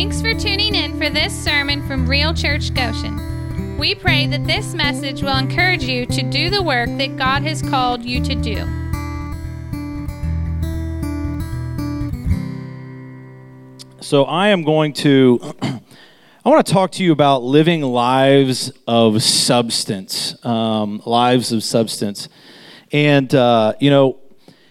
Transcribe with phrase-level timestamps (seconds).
[0.00, 3.76] Thanks for tuning in for this sermon from Real Church Goshen.
[3.76, 7.60] We pray that this message will encourage you to do the work that God has
[7.60, 8.56] called you to do.
[14.00, 19.22] So I am going to I want to talk to you about living lives of
[19.22, 22.30] substance, um, lives of substance,
[22.90, 24.18] and uh, you know,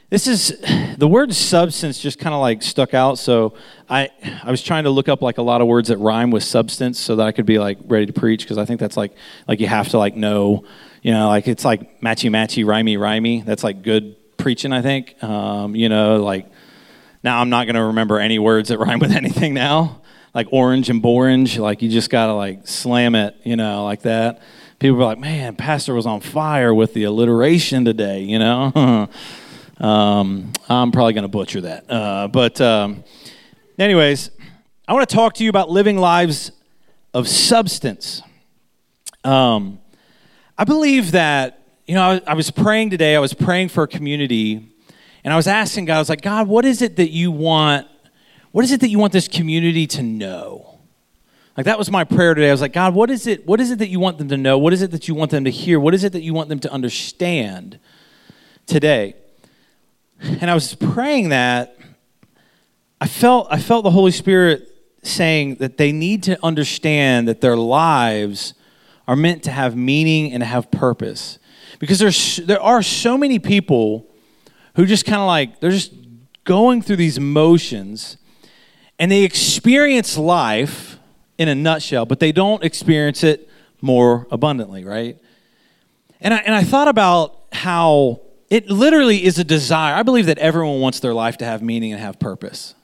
[0.09, 0.57] this is
[0.97, 3.19] the word substance just kind of like stuck out.
[3.19, 3.54] So
[3.87, 4.09] I
[4.43, 7.00] I was trying to look up like a lot of words that rhyme with substance
[7.00, 9.15] so that I could be like ready to preach because I think that's like
[9.47, 10.65] like you have to like know,
[11.03, 13.45] you know, like it's like matchy matchy rhymey rhymey.
[13.45, 14.73] That's like good preaching.
[14.73, 16.47] I think, um, you know, like
[17.23, 20.01] now I'm not going to remember any words that rhyme with anything now,
[20.33, 21.59] like orange and borange.
[21.59, 24.41] Like you just got to like slam it, you know, like that.
[24.79, 29.09] People are like, man, Pastor was on fire with the alliteration today, you know.
[29.79, 31.89] um, I'm probably going to butcher that.
[31.89, 33.03] Uh, but, um,
[33.78, 34.31] anyways,
[34.88, 36.52] I want to talk to you about living lives
[37.14, 38.22] of substance.
[39.23, 39.80] Um,
[40.58, 43.88] I believe that, you know, I, I was praying today, I was praying for a
[43.88, 44.70] community
[45.23, 47.88] and I was asking God, I was like, God, what is it that you want?
[48.52, 50.80] What is it that you want this community to know?
[51.58, 52.50] Like that was my prayer today.
[52.50, 53.46] I was like, God, what is it?
[53.46, 54.58] What is it that you want them to know?
[54.58, 55.80] What is it that you want them to hear?
[55.80, 57.80] What is it that you want them to understand
[58.66, 59.16] today?
[60.22, 61.78] And I was praying that.
[63.02, 64.67] I felt I felt the Holy Spirit
[65.03, 68.53] saying that they need to understand that their lives
[69.08, 71.40] are meant to have meaning and have purpose.
[71.80, 74.06] Because there's there are so many people
[74.75, 75.94] who just kind of like, they're just
[76.44, 78.17] going through these motions
[78.97, 81.00] and they experience life
[81.38, 83.50] in a nutshell, but they don't experience it
[83.81, 85.17] more abundantly, right?
[86.20, 89.95] And I, and I thought about how it literally is a desire.
[89.95, 92.75] I believe that everyone wants their life to have meaning and have purpose.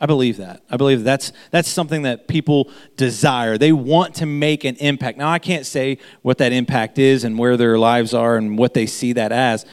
[0.00, 0.62] I believe that.
[0.70, 3.58] I believe that's that's something that people desire.
[3.58, 5.18] They want to make an impact.
[5.18, 8.72] Now I can't say what that impact is and where their lives are and what
[8.72, 9.66] they see that as.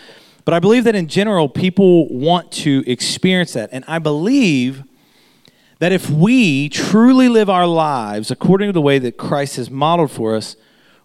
[0.44, 3.70] But I believe that in general, people want to experience that.
[3.72, 4.84] And I believe
[5.80, 10.12] that if we truly live our lives according to the way that Christ has modeled
[10.12, 10.56] for us,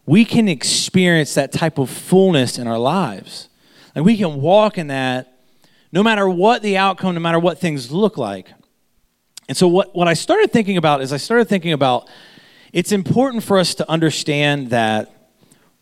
[0.06, 3.48] we can experience that type of fullness in our lives.
[3.94, 5.32] Like we can walk in that
[5.92, 8.48] no matter what the outcome, no matter what things look like.
[9.48, 12.08] And so, what, what I started thinking about is I started thinking about
[12.72, 15.12] it's important for us to understand that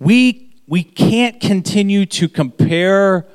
[0.00, 3.28] we, we can't continue to compare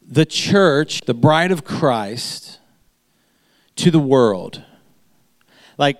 [0.00, 2.60] the church, the bride of Christ,
[3.76, 4.62] to the world.
[5.76, 5.98] Like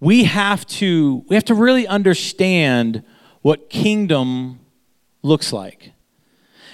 [0.00, 3.02] we have to we have to really understand
[3.42, 4.60] what kingdom
[5.22, 5.92] looks like.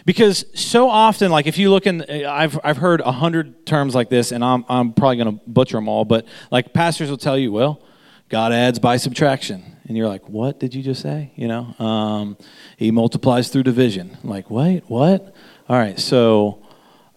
[0.05, 4.11] Because so often, like if you look in, I've, I've heard a hundred terms like
[4.11, 7.39] this, and I'm, I'm probably going to butcher them all, but like pastors will tell
[7.39, 7.81] you, well,
[8.29, 9.65] God adds by subtraction.
[9.87, 11.33] And you're like, what did you just say?
[11.37, 12.39] You know, um,
[12.77, 14.17] he multiplies through division.
[14.23, 15.35] I'm like, wait, what?
[15.69, 16.63] All right, so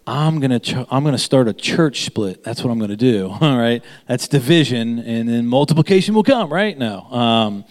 [0.06, 2.44] I'm gonna ch- I'm gonna start a church split.
[2.44, 3.30] That's what I'm gonna do.
[3.42, 6.52] All right, that's division, and then multiplication will come.
[6.52, 6.78] Right?
[6.78, 7.04] No.
[7.04, 7.66] Um,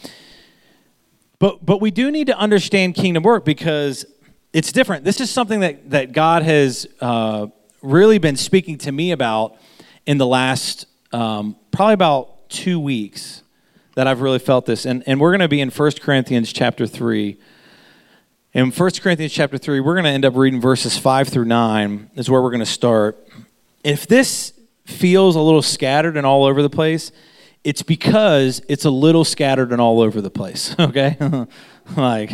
[1.38, 4.06] but but we do need to understand kingdom work because
[4.56, 5.04] it's different.
[5.04, 7.48] This is something that that God has uh,
[7.82, 9.54] really been speaking to me about
[10.06, 13.42] in the last um, probably about two weeks
[13.96, 17.36] that I've really felt this, and and we're gonna be in 1 Corinthians chapter three.
[18.54, 22.12] In 1 Corinthians chapter 3, we're going to end up reading verses 5 through 9,
[22.14, 23.18] is where we're going to start.
[23.84, 24.54] If this
[24.86, 27.12] feels a little scattered and all over the place,
[27.64, 31.18] it's because it's a little scattered and all over the place, okay?
[31.98, 32.30] like,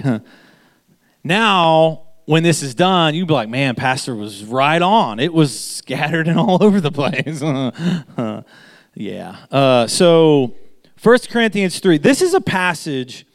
[1.24, 5.18] now, when this is done, you'd be like, man, Pastor was right on.
[5.18, 7.42] It was scattered and all over the place.
[8.94, 9.36] yeah.
[9.50, 10.54] Uh, so,
[11.02, 13.26] 1 Corinthians 3, this is a passage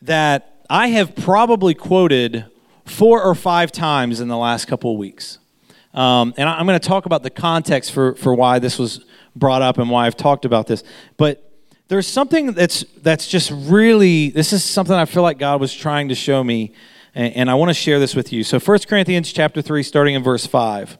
[0.00, 2.46] that I have probably quoted
[2.86, 5.38] four or five times in the last couple of weeks.
[5.94, 9.04] Um, and I'm going to talk about the context for, for why this was
[9.36, 10.82] brought up and why I've talked about this.
[11.16, 11.52] But
[11.88, 16.08] there's something that's, that's just really, this is something I feel like God was trying
[16.08, 16.72] to show me,
[17.14, 18.42] and, I want to share this with you.
[18.44, 20.98] So 1 Corinthians chapter 3, starting in verse 5.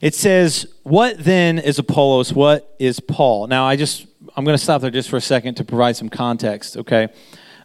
[0.00, 2.32] It says, What then is Apollos?
[2.32, 3.46] What is Paul?
[3.46, 4.06] Now, I just,
[4.36, 7.08] I'm going to stop there just for a second to provide some context, okay?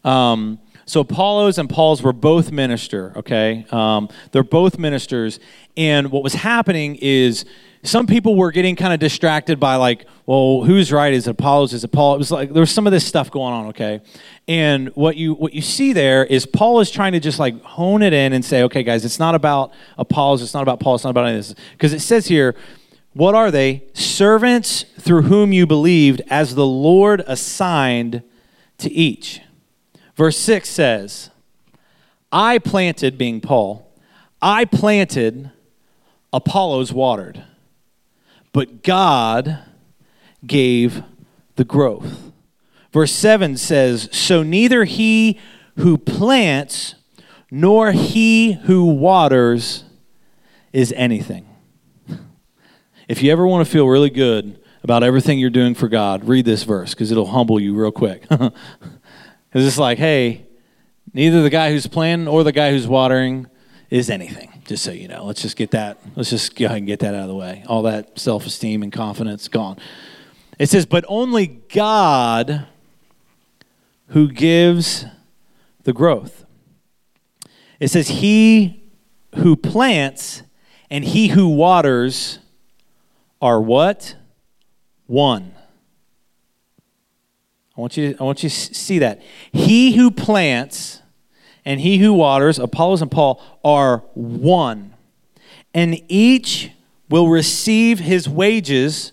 [0.04, 3.66] Um, so Apollos and Paul's were both minister, okay?
[3.72, 5.40] Um, they're both ministers.
[5.78, 7.45] And what was happening is
[7.83, 11.13] some people were getting kind of distracted by like, well, who's right?
[11.13, 11.74] Is it Apollos?
[11.74, 12.15] Is it Paul?
[12.15, 14.01] It was like there was some of this stuff going on, okay?
[14.47, 18.01] And what you what you see there is Paul is trying to just like hone
[18.01, 21.03] it in and say, okay, guys, it's not about Apollos, it's not about Paul, it's
[21.03, 21.56] not about any of this.
[21.74, 22.56] Because it says here,
[23.13, 23.83] What are they?
[23.94, 28.24] Servants through whom you believed, as the Lord assigned
[28.77, 29.41] to each.
[30.15, 31.31] Verse 6 says,
[32.31, 33.91] I planted, being Paul,
[34.41, 35.51] I planted,
[36.31, 37.44] Apollos watered,
[38.54, 39.60] but God
[40.46, 41.04] gave
[41.56, 42.32] the growth.
[42.92, 45.40] Verse 7 says, So neither he
[45.78, 46.96] who plants
[47.52, 49.84] nor he who waters
[50.72, 51.48] is anything.
[53.06, 56.46] If you ever want to feel really good about everything you're doing for God, read
[56.46, 58.26] this verse because it'll humble you real quick.
[59.56, 60.48] It's like, hey,
[61.14, 63.48] neither the guy who's planting or the guy who's watering
[63.90, 64.53] is anything.
[64.74, 66.00] Just so you know, let's just get that.
[66.16, 67.64] Let's just go ahead and get that out of the way.
[67.68, 69.78] All that self-esteem and confidence gone.
[70.58, 72.66] It says, but only God
[74.08, 75.06] who gives
[75.84, 76.46] the growth.
[77.80, 78.90] It says, He
[79.36, 80.42] who plants
[80.90, 82.40] and he who waters
[83.44, 84.16] are what?
[85.06, 85.54] One.
[87.78, 89.22] I want you, I want you to see that.
[89.52, 91.03] He who plants
[91.65, 94.94] and he who waters, Apollos and Paul, are one.
[95.74, 96.71] And each
[97.10, 99.12] will receive his wages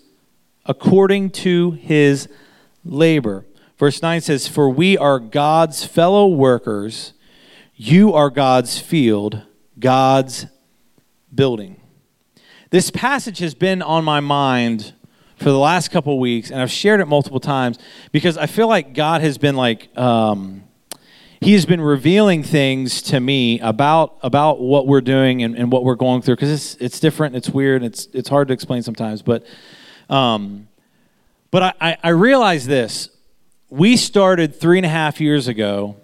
[0.65, 2.27] according to his
[2.83, 3.45] labor.
[3.77, 7.13] Verse 9 says, For we are God's fellow workers,
[7.75, 9.41] you are God's field,
[9.79, 10.45] God's
[11.33, 11.81] building.
[12.69, 14.93] This passage has been on my mind
[15.35, 17.79] for the last couple weeks, and I've shared it multiple times
[18.11, 20.63] because I feel like God has been like, um,
[21.41, 25.83] He has been revealing things to me about about what we're doing and, and what
[25.83, 29.23] we're going through because it's it's different, it's weird, it's it's hard to explain sometimes.
[29.23, 29.43] But
[30.07, 30.67] um,
[31.49, 33.09] but I, I, I realize this:
[33.71, 35.95] we started three and a half years ago,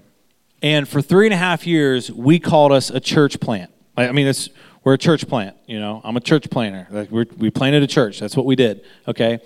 [0.64, 3.70] and for three and a half years, we called us a church plant.
[3.96, 4.50] I mean, it's
[4.84, 5.56] we're a church plant.
[5.68, 6.88] You know, I'm a church planter.
[6.90, 8.20] Like we planted a church.
[8.20, 8.84] That's what we did.
[9.08, 9.38] Okay,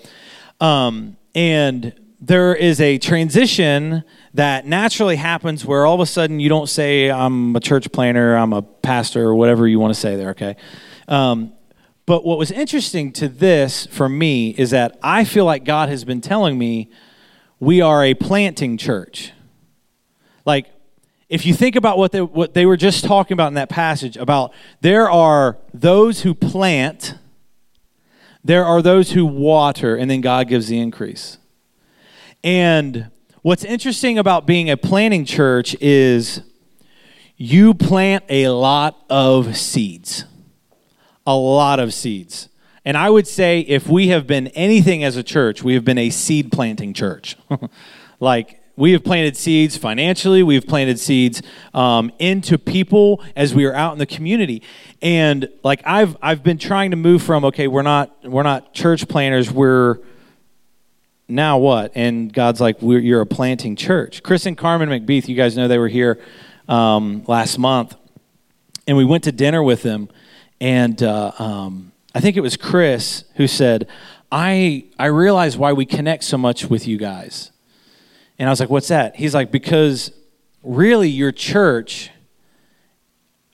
[0.58, 6.48] um, and there is a transition that naturally happens where all of a sudden you
[6.48, 10.14] don't say I'm a church planter, I'm a pastor, or whatever you want to say
[10.14, 10.30] there.
[10.30, 10.56] Okay.
[11.08, 11.52] Um,
[12.06, 16.04] but what was interesting to this for me is that I feel like God has
[16.04, 16.90] been telling me
[17.58, 19.32] we are a planting church.
[20.44, 20.66] Like
[21.28, 24.16] if you think about what they, what they were just talking about in that passage
[24.16, 27.16] about there are those who plant
[28.44, 31.38] there are those who water and then god gives the increase
[32.44, 33.10] and
[33.42, 36.42] what's interesting about being a planting church is
[37.36, 40.24] you plant a lot of seeds
[41.26, 42.48] a lot of seeds.
[42.84, 45.98] And i would say if we have been anything as a church we have been
[45.98, 47.36] a seed planting church.
[48.20, 51.42] Like we have planted seeds financially we've planted seeds
[51.74, 54.62] um, into people as we are out in the community.
[55.00, 59.08] And like i've i've been trying to move from okay we're not we're not church
[59.08, 59.98] planters we're
[61.34, 65.56] now what and god's like you're a planting church chris and carmen mcbeath you guys
[65.56, 66.20] know they were here
[66.68, 67.96] um, last month
[68.86, 70.08] and we went to dinner with them
[70.60, 73.88] and uh, um, i think it was chris who said
[74.30, 77.52] i i realize why we connect so much with you guys
[78.42, 79.14] and I was like, What's that?
[79.14, 80.10] He's like, Because
[80.64, 82.10] really, your church.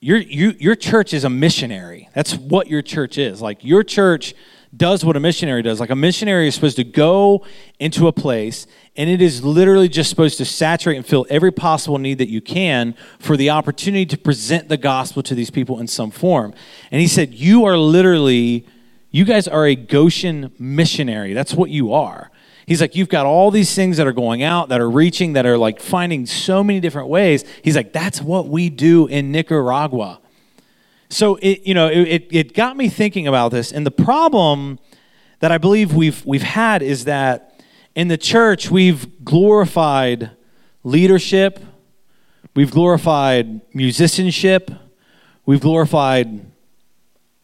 [0.00, 2.08] Your, you, your church is a missionary.
[2.14, 3.42] That's what your church is.
[3.42, 4.32] Like, your church
[4.76, 5.80] does what a missionary does.
[5.80, 7.44] Like, a missionary is supposed to go
[7.78, 11.98] into a place, and it is literally just supposed to saturate and fill every possible
[11.98, 15.86] need that you can for the opportunity to present the gospel to these people in
[15.86, 16.54] some form.
[16.90, 18.66] And he said, You are literally,
[19.10, 21.32] you guys are a Goshen missionary.
[21.32, 22.30] That's what you are.
[22.68, 25.46] He's like, you've got all these things that are going out, that are reaching, that
[25.46, 27.42] are like finding so many different ways.
[27.64, 30.20] He's like, that's what we do in Nicaragua.
[31.08, 33.72] So it, you know, it, it got me thinking about this.
[33.72, 34.78] And the problem
[35.40, 37.62] that I believe we've, we've had is that
[37.94, 40.30] in the church, we've glorified
[40.84, 41.60] leadership,
[42.54, 44.70] we've glorified musicianship,
[45.46, 46.44] we've glorified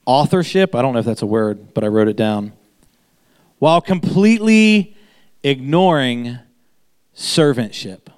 [0.07, 0.75] authorship.
[0.75, 2.53] I don't know if that's a word, but I wrote it down.
[3.59, 4.97] While completely
[5.43, 6.39] ignoring
[7.17, 8.09] servantship.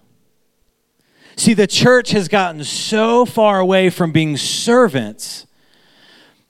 [1.37, 5.47] See, the church has gotten so far away from being servants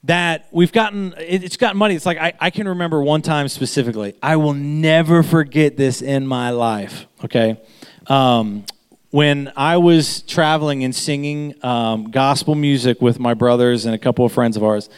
[0.05, 1.97] that we've gotten, it's gotten money.
[1.97, 4.15] It's like, I, I can remember one time specifically.
[4.23, 7.61] I will never forget this in my life, okay?
[8.07, 8.65] Um,
[9.11, 14.25] when I was traveling and singing um, gospel music with my brothers and a couple
[14.25, 14.89] of friends of ours,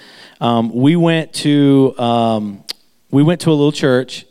[0.41, 2.65] um, we went to um,
[3.11, 4.27] we went to a little church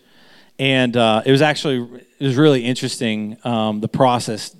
[0.59, 4.55] and uh, it was actually it was really interesting um, the process.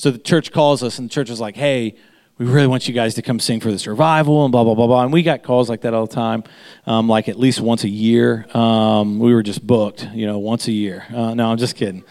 [0.00, 1.94] So the church calls us, and the church is like, "Hey,
[2.38, 4.86] we really want you guys to come sing for this revival and blah blah blah
[4.86, 5.02] blah.
[5.02, 6.42] And we got calls like that all the time,
[6.86, 8.46] um, like at least once a year.
[8.56, 11.04] Um, we were just booked, you know, once a year.
[11.14, 12.02] Uh, no, I'm just kidding.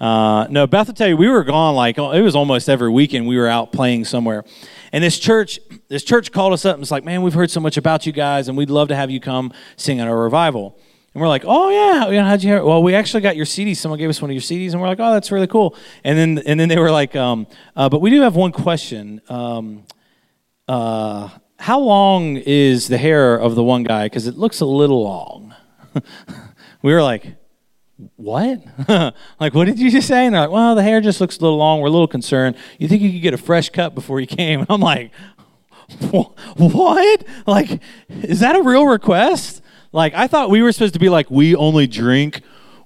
[0.00, 3.26] Uh, no, Beth will tell you, we were gone like it was almost every weekend.
[3.26, 4.42] We were out playing somewhere,
[4.90, 7.60] and this church, this church called us up and was like, "Man, we've heard so
[7.60, 10.78] much about you guys, and we'd love to have you come sing at our revival."
[11.16, 12.62] And we're like, oh yeah, you know, how'd you hear?
[12.62, 13.78] Well, we actually got your CDs.
[13.78, 15.74] Someone gave us one of your CDs, and we're like, oh, that's really cool.
[16.04, 19.22] And then and then they were like, um, uh, but we do have one question.
[19.30, 19.84] Um,
[20.68, 24.04] uh, how long is the hair of the one guy?
[24.04, 25.54] Because it looks a little long.
[26.82, 27.36] we were like,
[28.16, 28.62] what?
[29.40, 30.26] like, what did you just say?
[30.26, 31.80] And they're like, well, the hair just looks a little long.
[31.80, 32.56] We're a little concerned.
[32.78, 34.60] You think you could get a fresh cut before you came?
[34.68, 35.12] And I'm like,
[36.58, 37.24] what?
[37.46, 37.80] Like,
[38.10, 39.62] is that a real request?
[39.92, 42.42] Like I thought we were supposed to be like we only drink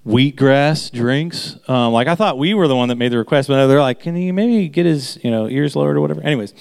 [0.07, 1.57] wheatgrass drinks.
[1.69, 4.01] Um, like I thought we were the one that made the request, but they're like,
[4.01, 6.23] can you maybe get his you know ears lowered or whatever?
[6.23, 6.55] Anyways,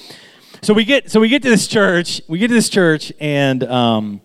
[0.62, 2.22] so we get so we get to this church.
[2.28, 3.64] We get to this church and.
[3.64, 4.22] Um,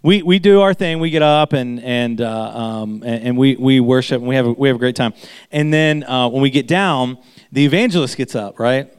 [0.00, 1.00] we, we do our thing.
[1.00, 4.52] We get up and and uh, um, and, we, we worship and we have a,
[4.52, 5.12] we have a great time.
[5.50, 7.18] And then uh, when we get down,
[7.50, 8.94] the evangelist gets up, right?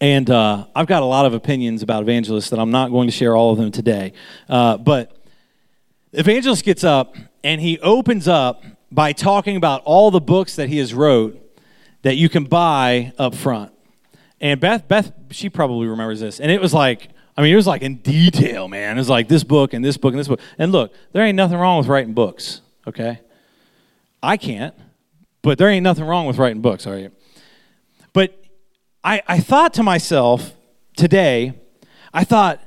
[0.00, 3.12] And uh, I've got a lot of opinions about evangelists that I'm not going to
[3.12, 4.12] share all of them today.
[4.48, 5.21] Uh, but
[6.12, 10.78] evangelist gets up and he opens up by talking about all the books that he
[10.78, 11.38] has wrote
[12.02, 13.72] that you can buy up front.
[14.40, 16.40] And Beth, Beth, she probably remembers this.
[16.40, 18.96] And it was like, I mean, it was like in detail, man.
[18.96, 20.40] It was like this book and this book and this book.
[20.58, 23.20] And look, there ain't nothing wrong with writing books, okay?
[24.22, 24.74] I can't,
[25.40, 27.10] but there ain't nothing wrong with writing books, are you?
[28.12, 28.38] But
[29.02, 30.54] I, I thought to myself
[30.96, 31.54] today,
[32.12, 32.60] I thought,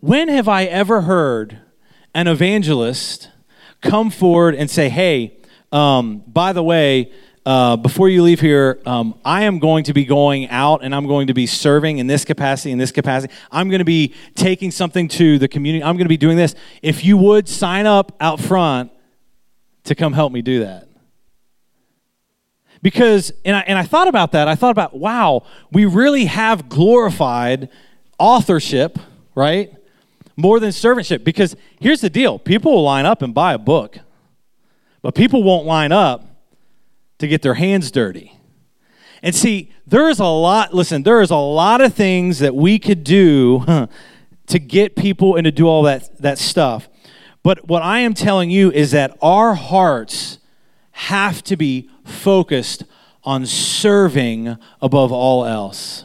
[0.00, 1.58] when have I ever heard
[2.14, 3.30] an evangelist
[3.80, 5.36] come forward and say, hey,
[5.70, 7.12] um, by the way,
[7.44, 11.06] uh, before you leave here, um, I am going to be going out and I'm
[11.06, 13.32] going to be serving in this capacity, in this capacity.
[13.50, 15.82] I'm going to be taking something to the community.
[15.82, 16.54] I'm going to be doing this.
[16.82, 18.92] If you would sign up out front
[19.84, 20.88] to come help me do that.
[22.80, 24.46] Because, and I, and I thought about that.
[24.46, 27.68] I thought about, wow, we really have glorified
[28.18, 28.98] authorship,
[29.34, 29.72] right?
[30.36, 31.24] More than servantship.
[31.24, 33.98] Because here's the deal people will line up and buy a book,
[35.02, 36.24] but people won't line up
[37.18, 38.38] to get their hands dirty.
[39.22, 42.78] And see, there is a lot, listen, there is a lot of things that we
[42.78, 43.86] could do huh,
[44.48, 46.88] to get people and to do all that, that stuff.
[47.44, 50.38] But what I am telling you is that our hearts
[50.92, 52.84] have to be focused
[53.22, 56.04] on serving above all else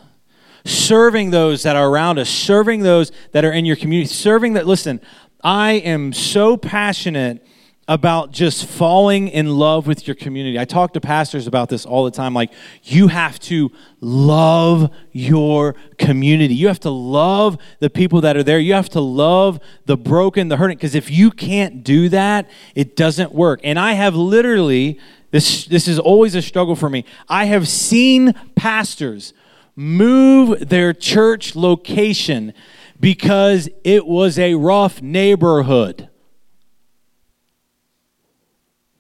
[0.68, 4.68] serving those that are around us, serving those that are in your community, serving that,
[4.68, 5.02] listen,
[5.44, 7.46] I am so passionate
[7.90, 10.60] about just falling in love with your community.
[10.60, 12.34] I talk to pastors about this all the time.
[12.34, 12.52] Like,
[12.84, 13.72] you have to
[14.02, 16.54] love your community.
[16.54, 18.60] You have to love the people that are there.
[18.60, 20.78] You have to love the broken, the hurting.
[20.78, 23.62] Because if you can't do that, it doesn't work.
[23.64, 25.00] And I have literally,
[25.32, 27.06] this, this is always a struggle for me.
[27.30, 29.34] I have seen pastors
[29.78, 32.52] move their church location
[33.00, 36.10] because it was a rough neighborhood.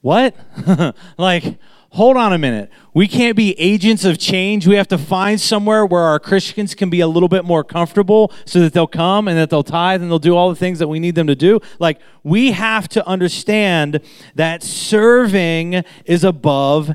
[0.01, 0.35] What?
[1.17, 1.57] like,
[1.89, 2.69] hold on a minute.
[2.93, 4.67] We can't be agents of change.
[4.67, 8.31] We have to find somewhere where our Christians can be a little bit more comfortable
[8.45, 10.87] so that they'll come and that they'll tithe and they'll do all the things that
[10.87, 11.59] we need them to do.
[11.79, 13.99] Like, we have to understand
[14.35, 16.93] that serving is above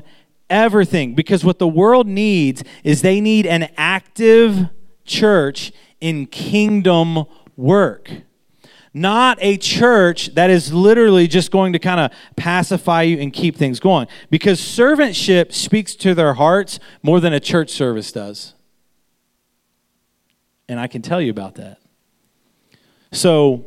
[0.49, 4.69] everything because what the world needs is they need an active
[5.05, 8.11] church in kingdom work.
[8.93, 13.55] Not a church that is literally just going to kind of pacify you and keep
[13.55, 14.07] things going.
[14.29, 18.53] Because servantship speaks to their hearts more than a church service does.
[20.69, 21.79] And I can tell you about that.
[23.11, 23.65] So,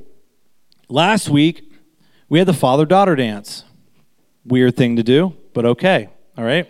[0.89, 1.73] last week,
[2.29, 3.65] we had the father daughter dance.
[4.45, 6.09] Weird thing to do, but okay.
[6.39, 6.69] All right.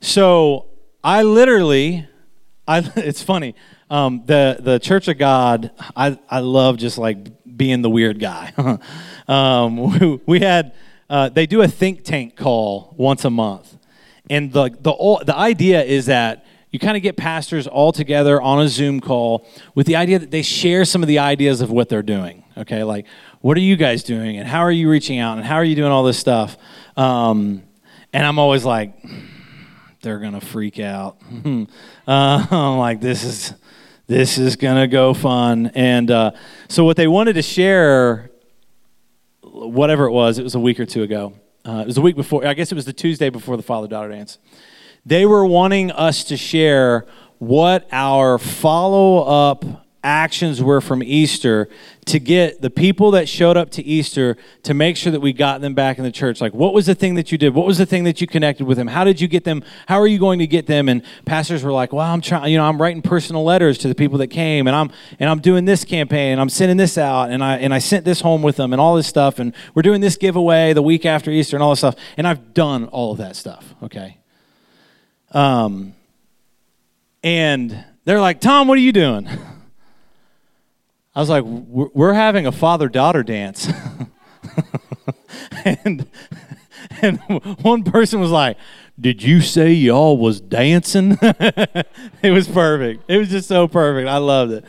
[0.00, 0.66] So
[1.02, 2.06] I literally,
[2.66, 3.56] I it's funny.
[3.90, 8.52] Um, the the Church of God, I I love just like being the weird guy.
[9.28, 10.74] um, we, we, had
[11.10, 13.76] uh, they do a think tank call once a month,
[14.30, 18.60] and the the the idea is that you kind of get pastors all together on
[18.60, 19.44] a Zoom call
[19.74, 22.44] with the idea that they share some of the ideas of what they're doing.
[22.56, 23.06] Okay, like
[23.40, 25.74] what are you guys doing, and how are you reaching out, and how are you
[25.74, 26.56] doing all this stuff?
[26.96, 27.64] Um,
[28.12, 28.94] and I'm always like,
[30.02, 31.18] they're gonna freak out.
[31.44, 31.66] uh,
[32.06, 33.54] I'm like, this is
[34.06, 35.70] this is gonna go fun.
[35.74, 36.30] And uh,
[36.68, 38.30] so what they wanted to share,
[39.42, 41.34] whatever it was, it was a week or two ago.
[41.64, 42.46] Uh, it was a week before.
[42.46, 44.38] I guess it was the Tuesday before the father daughter dance.
[45.04, 47.06] They were wanting us to share
[47.38, 51.68] what our follow up actions were from Easter
[52.06, 55.60] to get the people that showed up to Easter to make sure that we got
[55.60, 56.40] them back in the church.
[56.40, 57.54] Like, what was the thing that you did?
[57.54, 58.86] What was the thing that you connected with them?
[58.86, 59.62] How did you get them?
[59.86, 60.88] How are you going to get them?
[60.88, 63.94] And pastors were like, well, I'm trying, you know, I'm writing personal letters to the
[63.94, 67.30] people that came and I'm, and I'm doing this campaign and I'm sending this out
[67.30, 69.38] and I, and I sent this home with them and all this stuff.
[69.38, 71.96] And we're doing this giveaway the week after Easter and all this stuff.
[72.16, 73.74] And I've done all of that stuff.
[73.82, 74.16] Okay.
[75.32, 75.92] Um,
[77.22, 79.28] and they're like, Tom, what are you doing?
[81.18, 83.68] I was like, we're having a father daughter dance.
[85.64, 86.06] and,
[87.02, 87.18] and
[87.60, 88.56] one person was like,
[89.00, 91.18] did you say y'all was dancing?
[91.20, 93.10] it was perfect.
[93.10, 94.08] It was just so perfect.
[94.08, 94.64] I loved it.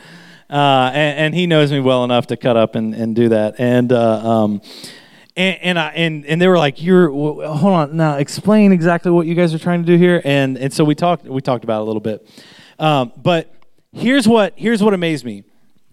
[0.50, 3.54] Uh, and, and, he knows me well enough to cut up and, and do that.
[3.60, 4.60] And, uh, um,
[5.36, 9.28] and, and, I, and, and they were like, you're, hold on, now explain exactly what
[9.28, 10.20] you guys are trying to do here.
[10.24, 12.28] And, and so we talked, we talked about it a little bit.
[12.80, 13.54] Um, but
[13.92, 15.44] here's what, here's what amazed me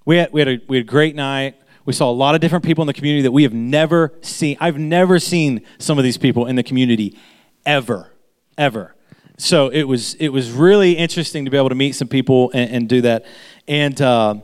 [0.08, 1.56] we had, we, had a, we had a great night.
[1.84, 4.56] We saw a lot of different people in the community that we have never seen.
[4.62, 7.20] I've never seen some of these people in the community
[7.66, 8.14] ever,
[8.58, 8.96] ever.
[9.38, 12.72] So it was it was really interesting to be able to meet some people and,
[12.72, 13.26] and do that.
[13.68, 14.36] And uh,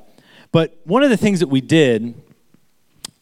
[0.52, 2.14] but one of the things that we did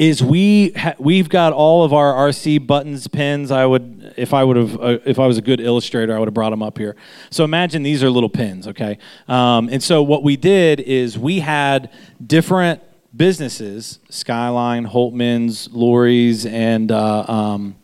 [0.01, 3.51] is we ha- we've got all of our RC buttons, pins.
[3.51, 6.27] I would, if I would have, uh, if I was a good illustrator, I would
[6.27, 6.96] have brought them up here.
[7.29, 8.98] So imagine these are little pins, okay?
[9.27, 11.91] Um, and so what we did is we had
[12.25, 12.81] different
[13.15, 17.75] businesses: Skyline, Holtman's, Lori's, and uh, um,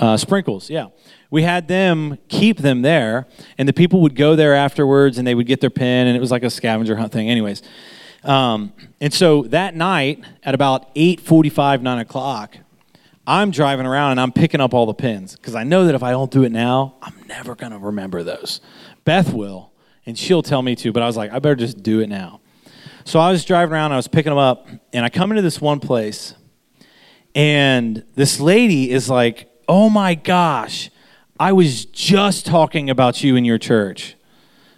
[0.00, 0.68] uh, Sprinkles.
[0.68, 0.88] Yeah.
[1.30, 5.36] We had them keep them there, and the people would go there afterwards, and they
[5.36, 7.30] would get their pin, and it was like a scavenger hunt thing.
[7.30, 7.62] Anyways,
[8.24, 12.56] um, and so that night at about 8.45, 9 o'clock,
[13.26, 16.02] I'm driving around and I'm picking up all the pins because I know that if
[16.02, 18.60] I don't do it now, I'm never going to remember those.
[19.04, 19.72] Beth will,
[20.06, 22.40] and she'll tell me to, but I was like, I better just do it now.
[23.04, 25.60] So I was driving around, I was picking them up, and I come into this
[25.60, 26.34] one place,
[27.34, 30.90] and this lady is like, Oh my gosh,
[31.40, 34.14] I was just talking about you in your church.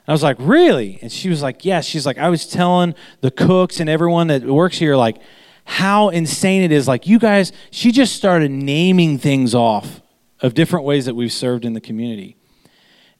[0.08, 0.98] I was like, really?
[1.02, 1.86] And she was like, yes.
[1.86, 1.90] Yeah.
[1.90, 5.18] She's like, I was telling the cooks and everyone that works here, like,
[5.64, 6.86] how insane it is.
[6.86, 10.00] Like, you guys, she just started naming things off
[10.40, 12.36] of different ways that we've served in the community.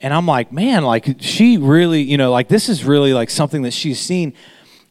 [0.01, 3.62] And I'm like, man, like, she really, you know, like, this is really like something
[3.62, 4.35] that she's seen.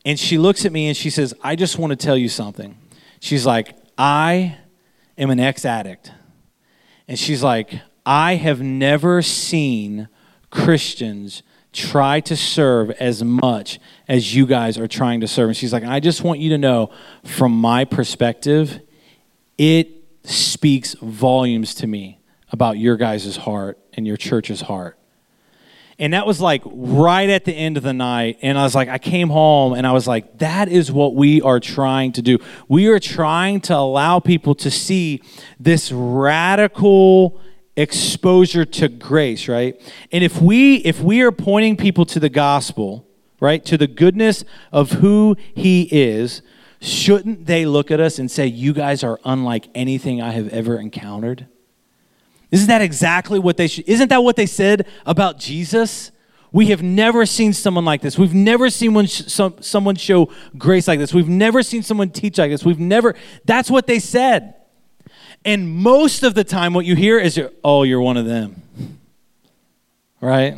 [0.03, 2.77] And she looks at me and she says, I just want to tell you something.
[3.19, 4.57] She's like, I
[5.17, 6.11] am an ex addict.
[7.07, 10.09] And she's like, I have never seen
[10.49, 11.41] Christians
[11.75, 15.49] try to serve as much as you guys are trying to serve.
[15.49, 16.91] And she's like, I just want you to know
[17.23, 18.79] from my perspective,
[19.57, 19.89] it
[20.23, 22.19] speaks volumes to me
[22.51, 24.97] about your guys' heart and your church's heart.
[25.97, 28.39] And that was like right at the end of the night.
[28.41, 31.41] And I was like, I came home and I was like, that is what we
[31.41, 32.39] are trying to do.
[32.67, 35.21] We are trying to allow people to see
[35.57, 37.39] this radical
[37.77, 39.79] exposure to grace, right?
[40.11, 43.07] And if we if we are pointing people to the gospel,
[43.39, 46.41] right, to the goodness of who he is,
[46.79, 50.79] shouldn't they look at us and say, "You guys are unlike anything I have ever
[50.79, 51.47] encountered"?
[52.51, 56.11] Isn't that exactly what they should, isn't that what they said about Jesus?
[56.51, 58.17] We have never seen someone like this.
[58.17, 61.13] We've never seen one sh- some, someone show grace like this.
[61.13, 62.63] We've never seen someone teach like this.
[62.63, 64.55] We've never, that's what they said.
[65.45, 68.63] And most of the time, what you hear is, oh, you're one of them.
[70.19, 70.57] Right?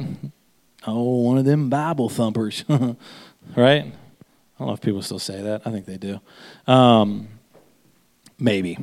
[0.87, 2.63] Oh, one of them Bible thumpers.
[2.69, 3.83] right?
[3.83, 5.63] I don't know if people still say that.
[5.65, 6.21] I think they do.
[6.65, 7.27] Um,
[8.39, 8.77] maybe.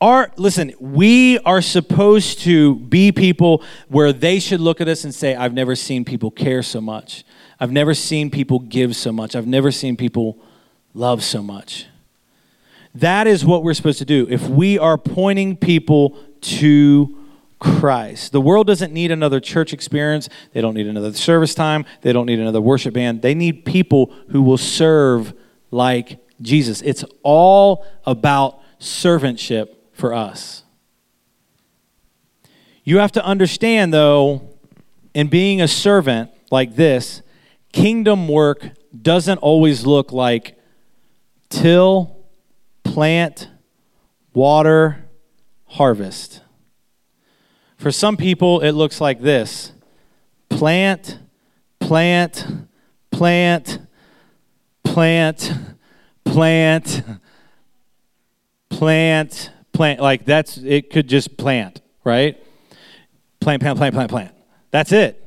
[0.00, 5.12] Our, listen, we are supposed to be people where they should look at us and
[5.12, 7.24] say, I've never seen people care so much.
[7.58, 9.34] I've never seen people give so much.
[9.34, 10.38] I've never seen people
[10.94, 11.86] love so much.
[12.94, 14.26] That is what we're supposed to do.
[14.28, 17.18] If we are pointing people to
[17.58, 20.28] Christ, the world doesn't need another church experience.
[20.52, 21.84] They don't need another service time.
[22.02, 23.22] They don't need another worship band.
[23.22, 25.32] They need people who will serve
[25.70, 26.82] like Jesus.
[26.82, 30.64] It's all about servantship for us.
[32.84, 34.42] You have to understand, though,
[35.14, 37.22] in being a servant like this,
[37.72, 40.58] kingdom work doesn't always look like
[41.48, 42.21] till
[42.84, 43.48] plant,
[44.34, 45.08] water,
[45.66, 46.42] harvest.
[47.76, 49.72] For some people, it looks like this
[50.48, 51.18] plant,
[51.80, 52.68] plant,
[53.10, 53.80] plant,
[54.84, 55.52] plant,
[56.24, 57.02] plant,
[58.70, 60.00] plant, plant.
[60.00, 62.36] Like that's, it could just plant, right?
[63.40, 64.34] Plant, plant, plant, plant, plant.
[64.70, 65.21] That's it.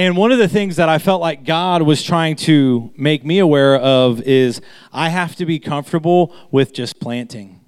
[0.00, 3.38] And one of the things that I felt like God was trying to make me
[3.38, 4.62] aware of is
[4.94, 7.60] I have to be comfortable with just planting.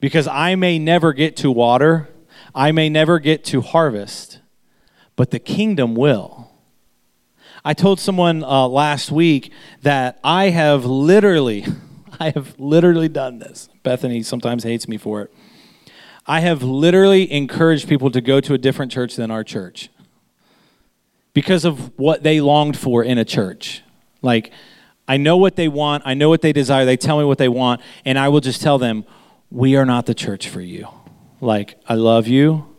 [0.00, 2.08] Because I may never get to water,
[2.56, 4.40] I may never get to harvest,
[5.14, 6.50] but the kingdom will.
[7.64, 11.66] I told someone uh, last week that I have literally,
[12.18, 13.68] I have literally done this.
[13.84, 15.32] Bethany sometimes hates me for it.
[16.26, 19.88] I have literally encouraged people to go to a different church than our church
[21.34, 23.82] because of what they longed for in a church.
[24.22, 24.52] Like,
[25.06, 27.48] I know what they want, I know what they desire, they tell me what they
[27.48, 29.04] want, and I will just tell them,
[29.50, 30.88] we are not the church for you.
[31.40, 32.74] Like, I love you,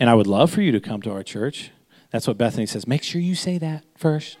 [0.00, 1.70] and I would love for you to come to our church.
[2.10, 2.86] That's what Bethany says.
[2.86, 4.38] Make sure you say that first.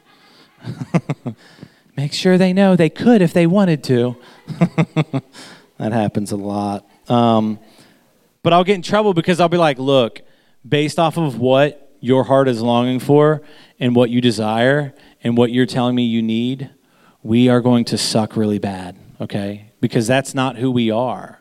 [1.96, 4.16] Make sure they know they could if they wanted to.
[5.78, 6.88] that happens a lot.
[7.08, 7.58] Um,
[8.42, 10.22] but I'll get in trouble because I'll be like, look,
[10.66, 13.42] based off of what your heart is longing for
[13.78, 16.70] and what you desire and what you're telling me you need,
[17.22, 19.72] we are going to suck really bad, okay?
[19.80, 21.40] Because that's not who we are.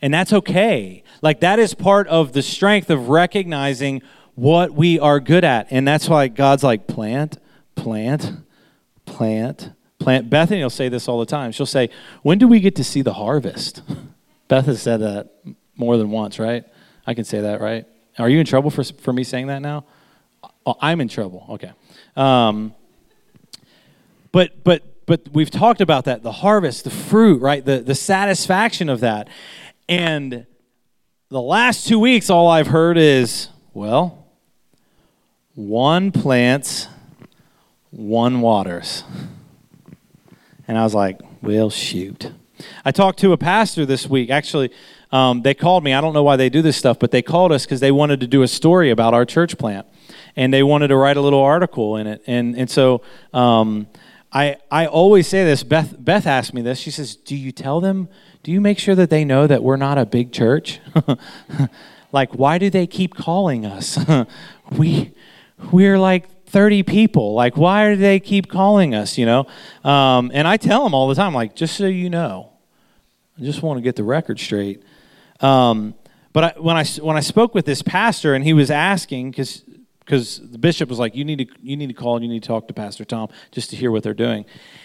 [0.00, 1.04] And that's okay.
[1.20, 4.02] Like, that is part of the strength of recognizing
[4.34, 5.68] what we are good at.
[5.70, 7.38] And that's why God's like, plant,
[7.76, 8.32] plant,
[9.06, 10.30] plant, plant.
[10.30, 11.52] Bethany will say this all the time.
[11.52, 11.90] She'll say,
[12.22, 13.82] When do we get to see the harvest?
[14.48, 15.32] Beth has said that
[15.76, 16.64] more than once, right?
[17.06, 17.86] I can say that, right?
[18.18, 19.84] Are you in trouble for, for me saying that now?
[20.66, 21.46] Oh, I'm in trouble.
[21.50, 21.72] Okay.
[22.16, 22.74] Um,
[24.32, 27.64] but but but we've talked about that the harvest, the fruit, right?
[27.64, 29.28] The the satisfaction of that.
[29.88, 30.46] And
[31.28, 34.26] the last 2 weeks all I've heard is, well,
[35.54, 36.88] one plants,
[37.90, 39.04] one waters.
[40.68, 42.32] And I was like, well, shoot.
[42.84, 44.30] I talked to a pastor this week.
[44.30, 44.70] Actually,
[45.12, 45.92] um, they called me.
[45.92, 48.20] I don't know why they do this stuff, but they called us because they wanted
[48.20, 49.86] to do a story about our church plant.
[50.34, 52.22] And they wanted to write a little article in it.
[52.26, 53.02] And, and so
[53.34, 53.86] um,
[54.32, 55.62] I, I always say this.
[55.62, 56.78] Beth, Beth asked me this.
[56.78, 58.08] She says, Do you tell them,
[58.42, 60.80] do you make sure that they know that we're not a big church?
[62.12, 63.98] like, why do they keep calling us?
[64.72, 65.12] we,
[65.70, 67.34] we're like 30 people.
[67.34, 69.46] Like, why do they keep calling us, you know?
[69.84, 72.50] Um, and I tell them all the time, like, just so you know,
[73.38, 74.82] I just want to get the record straight.
[75.42, 75.94] Um,
[76.32, 79.62] but I, when, I, when I spoke with this pastor and he was asking, because
[80.04, 82.42] because the bishop was like, you need to you need to call and you need
[82.42, 84.44] to talk to Pastor Tom just to hear what they're doing.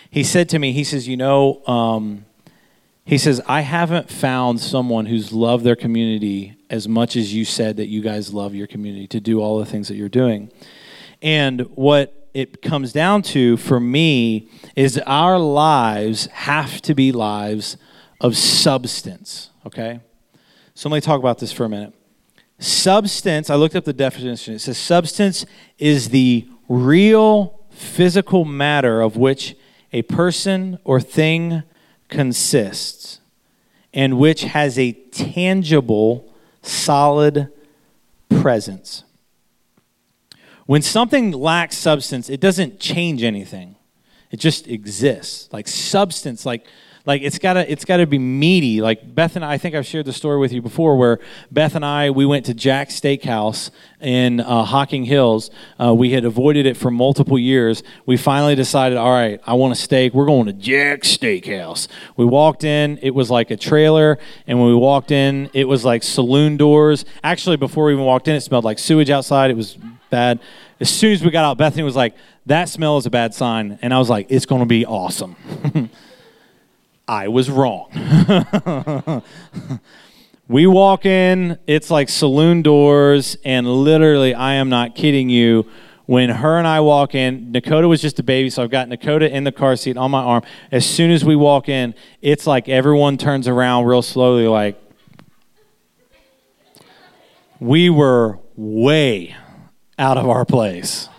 [0.10, 2.26] He said to me, he says, you know, um,
[3.04, 7.78] he says, I haven't found someone who's loved their community as much as you said
[7.78, 10.52] that you guys love your community to do all the things that you're doing.
[11.22, 17.78] And what it comes down to for me is our lives have to be lives
[18.22, 20.02] of substance, okay?
[20.78, 21.92] So let me talk about this for a minute.
[22.60, 24.54] Substance, I looked up the definition.
[24.54, 25.44] It says substance
[25.80, 29.56] is the real physical matter of which
[29.92, 31.64] a person or thing
[32.10, 33.22] consists
[33.92, 37.52] and which has a tangible, solid
[38.30, 39.04] presence.
[40.68, 43.78] When something lacks substance, it doesn't change anything.
[44.30, 45.50] It just exists.
[45.52, 46.68] Like substance, like
[47.08, 48.82] like it's gotta it's gotta be meaty.
[48.82, 51.74] Like Beth and I, I think I've shared the story with you before, where Beth
[51.74, 55.50] and I we went to Jack's Steakhouse in uh, Hocking Hills.
[55.82, 57.82] Uh, we had avoided it for multiple years.
[58.06, 60.14] We finally decided, all right, I want a steak.
[60.14, 61.88] We're going to Jack's Steakhouse.
[62.18, 63.00] We walked in.
[63.02, 67.06] It was like a trailer, and when we walked in, it was like saloon doors.
[67.24, 69.50] Actually, before we even walked in, it smelled like sewage outside.
[69.50, 69.78] It was
[70.10, 70.42] bad.
[70.82, 72.16] As soon as we got out, Bethany was like,
[72.48, 75.38] "That smell is a bad sign," and I was like, "It's going to be awesome."
[77.08, 77.90] I was wrong.
[80.50, 85.66] we walk in, it's like saloon doors, and literally, I am not kidding you.
[86.06, 89.34] When her and I walk in, Dakota was just a baby, so I've got Dakota
[89.34, 90.44] in the car seat on my arm.
[90.72, 94.82] As soon as we walk in, it's like everyone turns around real slowly, like,
[97.60, 99.36] we were way
[99.98, 101.10] out of our place.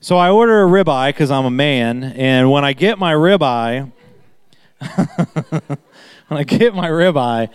[0.00, 3.92] So I order a ribeye because I'm a man, and when I get my ribeye,
[6.28, 7.48] when I get my ribeye,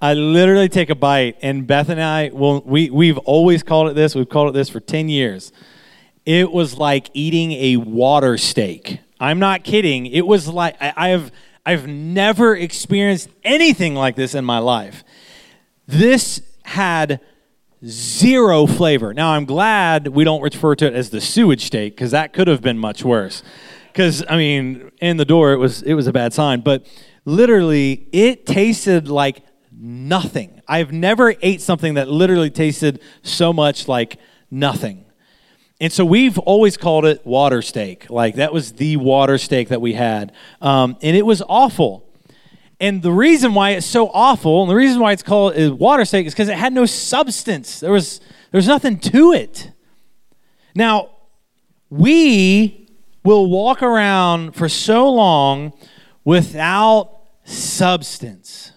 [0.00, 3.94] I literally take a bite, and Beth and I, well, we, we've always called it
[3.94, 4.14] this.
[4.14, 5.52] We've called it this for 10 years.
[6.24, 9.00] It was like eating a water steak.
[9.18, 10.06] I'm not kidding.
[10.06, 11.32] It was like, I, I have,
[11.66, 15.02] I've never experienced anything like this in my life.
[15.88, 17.20] This had
[17.84, 19.14] zero flavor.
[19.14, 22.46] Now, I'm glad we don't refer to it as the sewage steak because that could
[22.46, 23.42] have been much worse.
[23.98, 26.60] Because, I mean, in the door, it was, it was a bad sign.
[26.60, 26.86] But
[27.24, 30.62] literally, it tasted like nothing.
[30.68, 34.18] I've never ate something that literally tasted so much like
[34.52, 35.04] nothing.
[35.80, 38.08] and so we've always called it water steak.
[38.08, 40.30] Like that was the water steak that we had.
[40.60, 42.08] Um, and it was awful.
[42.78, 46.24] And the reason why it's so awful, and the reason why it's called water steak,
[46.28, 47.80] is because it had no substance.
[47.80, 48.20] There was,
[48.52, 49.72] there was nothing to it.
[50.76, 51.16] Now,
[51.90, 52.84] we
[53.28, 55.74] will walk around for so long
[56.24, 58.72] without substance.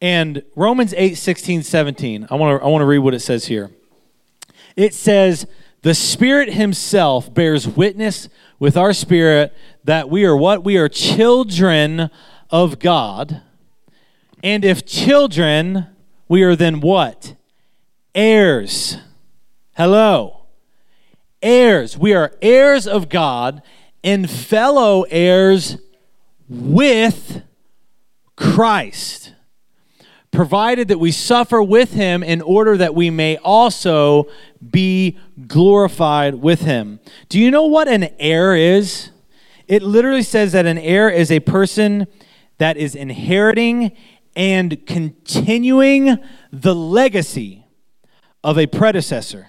[0.00, 3.46] And Romans 8, 16, 17, I want to I want to read what it says
[3.46, 3.72] here.
[4.76, 5.48] It says,
[5.82, 8.28] The Spirit Himself bears witness
[8.60, 9.52] with our spirit
[9.82, 10.62] that we are what?
[10.62, 12.10] We are children
[12.50, 13.42] of God.
[14.44, 15.88] And if children,
[16.28, 17.34] we are then what?
[18.14, 18.98] Heirs.
[19.72, 20.37] Hello.
[21.42, 21.96] Heirs.
[21.96, 23.62] We are heirs of God
[24.02, 25.78] and fellow heirs
[26.48, 27.42] with
[28.36, 29.34] Christ
[30.30, 34.28] provided that we suffer with him in order that we may also
[34.70, 37.00] be glorified with him.
[37.28, 39.10] Do you know what an heir is?
[39.66, 42.06] It literally says that an heir is a person
[42.58, 43.92] that is inheriting
[44.36, 46.18] and continuing
[46.52, 47.66] the legacy
[48.44, 49.48] of a predecessor.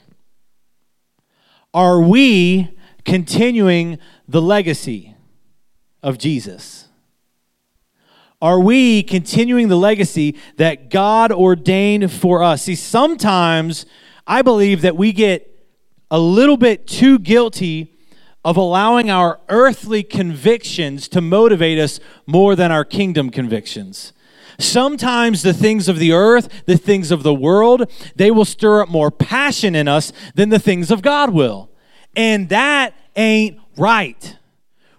[1.80, 5.16] Are we continuing the legacy
[6.04, 6.90] of Jesus?
[8.42, 12.64] Are we continuing the legacy that God ordained for us?
[12.64, 13.86] See, sometimes
[14.28, 15.50] I believe that we get
[16.12, 17.98] a little bit too guilty
[18.44, 24.12] of allowing our earthly convictions to motivate us more than our kingdom convictions.
[24.60, 28.90] Sometimes the things of the earth, the things of the world, they will stir up
[28.90, 31.69] more passion in us than the things of God will.
[32.16, 34.38] And that ain't right.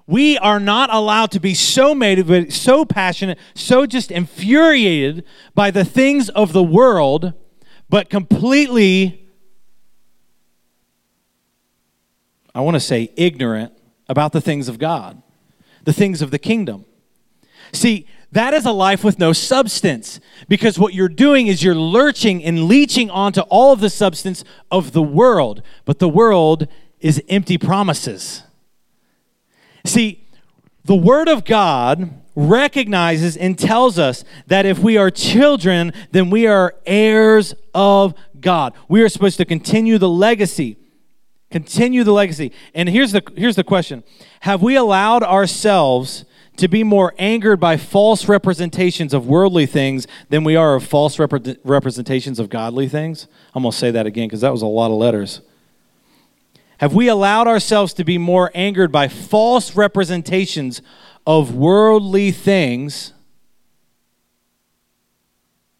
[0.06, 5.84] We are not allowed to be so motivated, so passionate, so just infuriated by the
[5.84, 7.32] things of the world,
[7.88, 9.28] but completely,
[12.52, 13.72] I want to say, ignorant
[14.08, 15.22] about the things of God,
[15.84, 16.86] the things of the kingdom.
[17.72, 20.18] See, that is a life with no substance
[20.48, 24.90] because what you're doing is you're lurching and leeching onto all of the substance of
[24.90, 26.66] the world, but the world
[27.00, 28.42] is empty promises.
[29.84, 30.26] See,
[30.84, 36.46] the Word of God recognizes and tells us that if we are children, then we
[36.46, 38.74] are heirs of God.
[38.88, 40.76] We are supposed to continue the legacy.
[41.50, 42.52] Continue the legacy.
[42.74, 44.04] And here's the, here's the question
[44.40, 46.24] Have we allowed ourselves
[46.56, 51.18] to be more angered by false representations of worldly things than we are of false
[51.18, 51.32] rep-
[51.64, 53.26] representations of godly things?
[53.54, 55.40] I'm going to say that again because that was a lot of letters.
[56.80, 60.80] Have we allowed ourselves to be more angered by false representations
[61.26, 63.12] of worldly things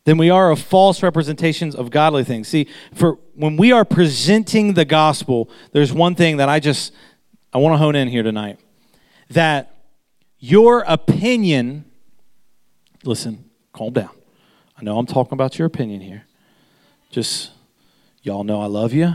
[0.04, 2.48] than we are of false representations of godly things?
[2.48, 6.92] See, for when we are presenting the gospel, there's one thing that I just
[7.50, 8.60] I want to hone in here tonight.
[9.30, 9.74] That
[10.38, 11.86] your opinion,
[13.04, 14.10] listen, calm down.
[14.76, 16.26] I know I'm talking about your opinion here.
[17.10, 17.52] Just
[18.22, 19.14] y'all know I love you.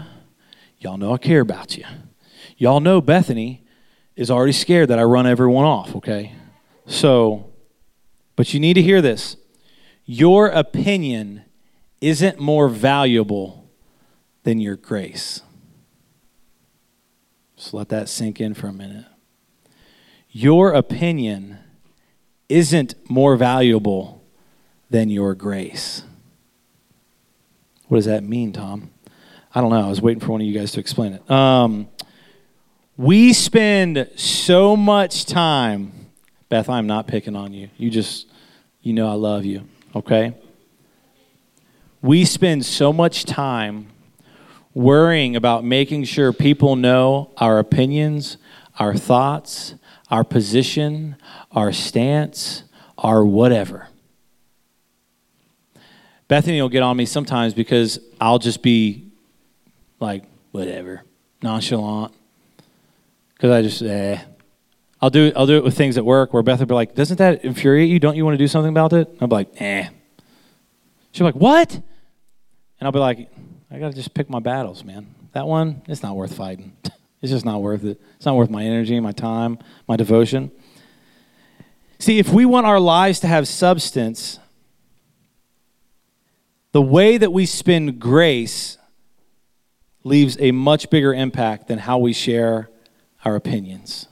[0.85, 1.83] Y'all know I care about you.
[2.57, 3.63] Y'all know Bethany
[4.15, 6.33] is already scared that I run everyone off, okay?
[6.85, 7.49] So,
[8.35, 9.35] but you need to hear this.
[10.05, 11.43] Your opinion
[12.01, 13.67] isn't more valuable
[14.43, 15.41] than your grace.
[17.55, 19.05] Just let that sink in for a minute.
[20.29, 21.57] Your opinion
[22.47, 24.23] isn't more valuable
[24.91, 26.03] than your grace.
[27.87, 28.91] What does that mean, Tom?
[29.55, 29.85] I don't know.
[29.85, 31.31] I was waiting for one of you guys to explain it.
[31.31, 31.87] Um,
[32.97, 36.09] we spend so much time,
[36.49, 37.69] Beth, I'm not picking on you.
[37.77, 38.27] You just,
[38.81, 39.65] you know, I love you,
[39.95, 40.35] okay?
[42.01, 43.87] We spend so much time
[44.73, 48.35] worrying about making sure people know our opinions,
[48.77, 49.75] our thoughts,
[50.11, 51.15] our position,
[51.53, 52.63] our stance,
[52.97, 53.87] our whatever.
[56.27, 59.04] Bethany will get on me sometimes because I'll just be
[59.99, 61.03] like whatever,
[61.41, 62.13] nonchalant.
[63.33, 64.19] Because I just eh.
[65.01, 67.17] I'll do I'll do it with things at work where Beth will be like, "Doesn't
[67.17, 67.99] that infuriate you?
[67.99, 69.87] Don't you want to do something about it?" I'll be like, "Eh."
[71.11, 73.29] She'll be like, "What?" And I'll be like,
[73.69, 75.13] "I gotta just pick my battles, man.
[75.33, 76.73] That one, it's not worth fighting.
[77.21, 78.01] it's just not worth it.
[78.15, 80.51] It's not worth my energy, my time, my devotion."
[81.99, 84.39] See, if we want our lives to have substance,
[86.71, 88.77] the way that we spend grace
[90.05, 92.69] leaves a much bigger impact than how we share
[93.25, 94.07] our opinions.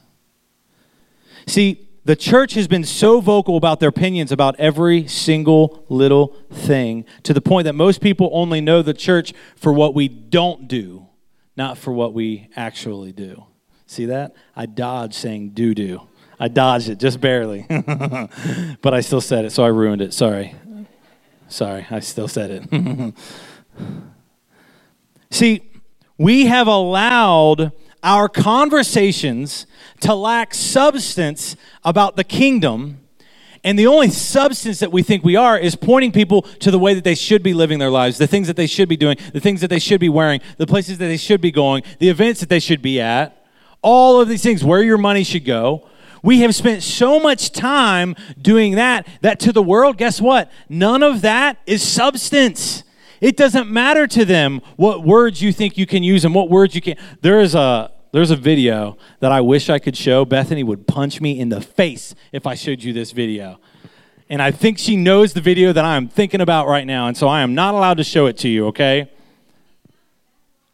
[1.48, 7.06] See, the church has been so vocal about their opinions about every single little thing
[7.22, 11.08] to the point that most people only know the church for what we don't do,
[11.56, 13.46] not for what we actually do.
[13.86, 14.36] See that?
[14.56, 16.08] I dodged saying do do.
[16.40, 17.66] I dodged it just barely.
[18.82, 20.14] but I still said it, so I ruined it.
[20.14, 20.56] Sorry.
[21.48, 23.14] Sorry, I still said it.
[25.32, 25.62] See,
[26.18, 27.72] we have allowed
[28.02, 29.66] our conversations
[30.02, 33.00] to lack substance about the kingdom.
[33.64, 36.94] And the only substance that we think we are is pointing people to the way
[36.94, 39.40] that they should be living their lives, the things that they should be doing, the
[39.40, 42.42] things that they should be wearing, the places that they should be going, the events
[42.42, 43.46] that they should be at,
[43.82, 45.88] all of these things, where your money should go.
[46.22, 50.52] We have spent so much time doing that that to the world, guess what?
[50.68, 52.84] None of that is substance.
[53.24, 56.76] It doesn't matter to them what words you think you can use and what words
[56.76, 57.00] you can't.
[57.22, 60.26] There is a there's a video that I wish I could show.
[60.26, 63.62] Bethany would punch me in the face if I showed you this video.
[64.30, 67.30] And I think she knows the video that I'm thinking about right now, and so
[67.30, 69.10] I am not allowed to show it to you, okay?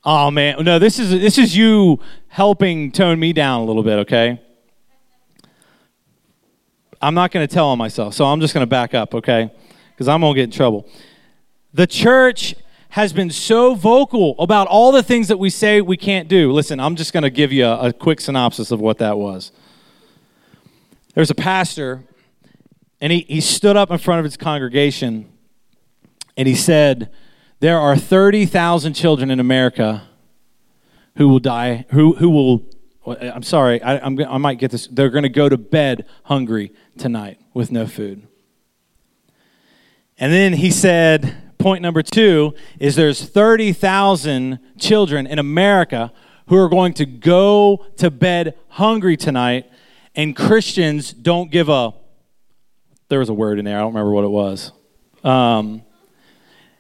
[0.04, 4.00] Oh man, no, this is this is you helping tone me down a little bit,
[4.00, 4.42] okay?
[7.00, 9.52] I'm not going to tell on myself, so I'm just going to back up, okay?
[9.92, 10.90] Because I'm going to get in trouble.
[11.74, 12.56] The church
[12.90, 16.52] has been so vocal about all the things that we say we can't do.
[16.52, 19.52] Listen, I'm just going to give you a, a, quick synopsis of what that was.
[21.14, 22.04] There was a pastor,
[23.00, 25.32] and he, he stood up in front of his congregation,
[26.36, 27.12] and he said,
[27.60, 30.08] There are 30,000 children in America
[31.18, 32.66] who will die, who, who will,
[33.06, 36.08] uh, I'm sorry, I, I'm, I might get this, they're going to go to bed
[36.24, 38.26] hungry tonight with no food.
[40.18, 46.14] And then he said, point number two is there's 30,000 children in America
[46.48, 49.70] who are going to go to bed hungry tonight,
[50.16, 51.94] and Christians don't give a.
[53.10, 54.72] There was a word in there, I don't remember what it was.
[55.22, 55.84] Um,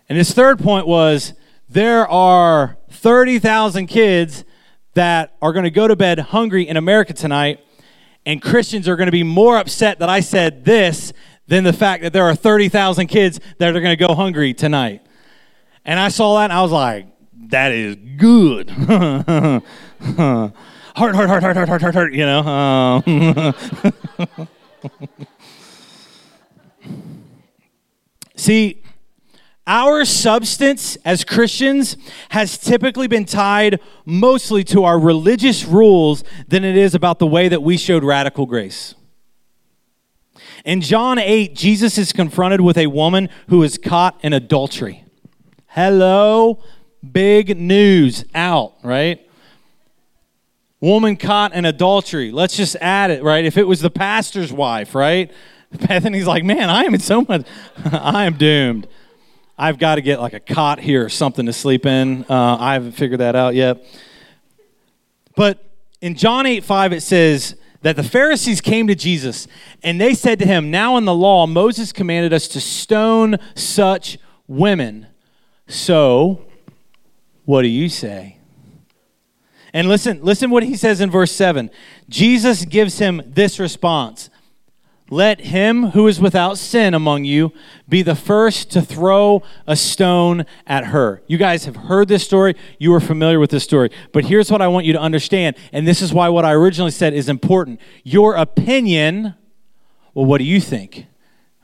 [0.07, 1.33] and his third point was
[1.67, 4.45] there are 30,000 kids
[4.93, 7.59] that are going to go to bed hungry in America tonight,
[8.25, 11.11] and Christians are going to be more upset that I said this
[11.49, 15.01] than the fact that there are 30,000 kids that are going to go hungry tonight.
[15.83, 17.07] And I saw that and I was like,
[17.49, 18.69] that is good.
[18.79, 19.63] heart,
[20.95, 22.39] heart, heart, heart, heart, heart, heart, heart, you know.
[22.41, 23.53] Um,
[28.35, 28.83] See,
[29.65, 31.97] our substance as Christians
[32.29, 37.49] has typically been tied mostly to our religious rules than it is about the way
[37.49, 38.93] that we showed radical grace.
[40.65, 45.05] In John 8, Jesus is confronted with a woman who is caught in adultery.
[45.67, 46.61] Hello,
[47.11, 49.25] big news out, right?
[50.81, 52.31] Woman caught in adultery.
[52.31, 53.45] Let's just add it, right?
[53.45, 55.31] If it was the pastor's wife, right?
[55.71, 57.45] Bethany's like, man, I am in so much,
[57.91, 58.87] I am doomed.
[59.57, 62.25] I've got to get like a cot here or something to sleep in.
[62.29, 63.85] Uh, I haven't figured that out yet.
[65.35, 65.63] But
[66.01, 69.47] in John 8 5, it says, that the Pharisees came to Jesus
[69.83, 74.17] and they said to him, Now in the law, Moses commanded us to stone such
[74.47, 75.07] women.
[75.67, 76.45] So,
[77.45, 78.37] what do you say?
[79.73, 81.69] And listen, listen what he says in verse 7.
[82.09, 84.29] Jesus gives him this response
[85.09, 87.51] let him who is without sin among you
[87.87, 91.21] be the first to throw a stone at her.
[91.27, 92.55] You guys have heard this story.
[92.77, 93.89] You are familiar with this story.
[94.11, 95.55] But here's what I want you to understand.
[95.71, 97.79] And this is why what I originally said is important.
[98.03, 99.35] Your opinion,
[100.13, 101.07] well, what do you think?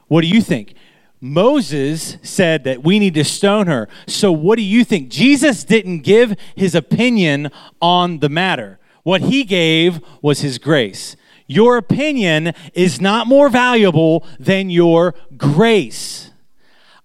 [0.08, 0.74] What do you think?
[1.22, 3.88] Moses said that we need to stone her.
[4.08, 5.10] So what do you think?
[5.10, 7.50] Jesus didn't give his opinion
[7.82, 8.80] on the matter.
[9.04, 11.16] What he gave was his grace.
[11.48, 16.32] Your opinion is not more valuable than your grace.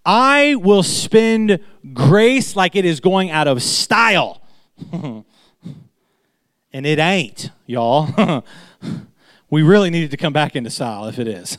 [0.05, 1.61] I will spend
[1.92, 4.40] grace like it is going out of style.
[4.92, 5.24] and
[6.72, 8.44] it ain't, y'all.
[9.50, 11.59] we really needed to come back into style if it is.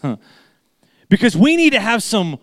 [1.09, 2.39] because we need to have some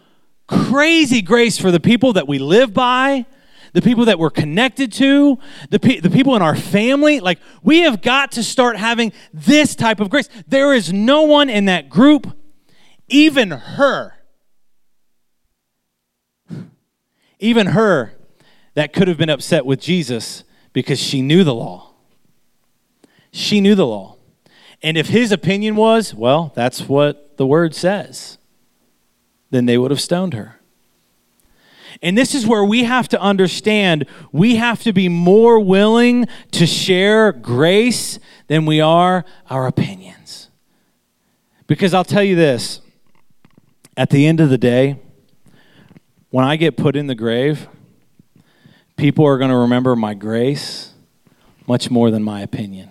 [0.47, 3.27] crazy grace for the people that we live by
[3.73, 5.39] the people that we're connected to,
[5.71, 7.21] the, pe- the people in our family.
[7.21, 10.29] Like, we have got to start having this type of grace.
[10.47, 12.37] There is no one in that group,
[13.09, 14.15] even her,
[17.39, 18.13] even her,
[18.75, 21.95] that could have been upset with Jesus because she knew the law.
[23.33, 24.17] She knew the law.
[24.83, 28.39] And if his opinion was, well, that's what the word says,
[29.51, 30.58] then they would have stoned her.
[32.03, 36.67] And this is where we have to understand we have to be more willing to
[36.67, 40.49] share grace than we are our opinions.
[41.67, 42.81] Because I'll tell you this
[43.97, 44.99] at the end of the day,
[46.31, 47.69] when I get put in the grave,
[48.97, 50.93] people are going to remember my grace
[51.67, 52.91] much more than my opinion.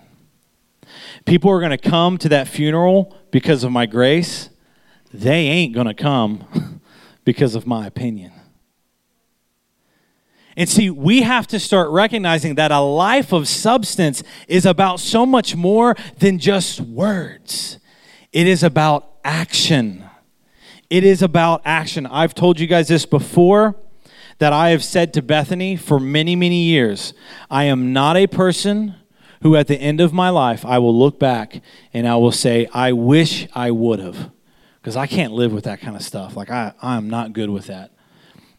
[1.24, 4.50] People are going to come to that funeral because of my grace.
[5.12, 6.80] They ain't going to come
[7.24, 8.32] because of my opinion.
[10.58, 15.24] And see, we have to start recognizing that a life of substance is about so
[15.24, 17.78] much more than just words,
[18.32, 20.04] it is about action.
[20.90, 22.06] It is about action.
[22.06, 23.76] I've told you guys this before
[24.38, 27.12] that I have said to Bethany for many, many years
[27.50, 28.94] I am not a person
[29.42, 31.60] who, at the end of my life, I will look back
[31.92, 34.30] and I will say, I wish I would have.
[34.80, 36.36] Because I can't live with that kind of stuff.
[36.36, 37.92] Like, I, I'm not good with that.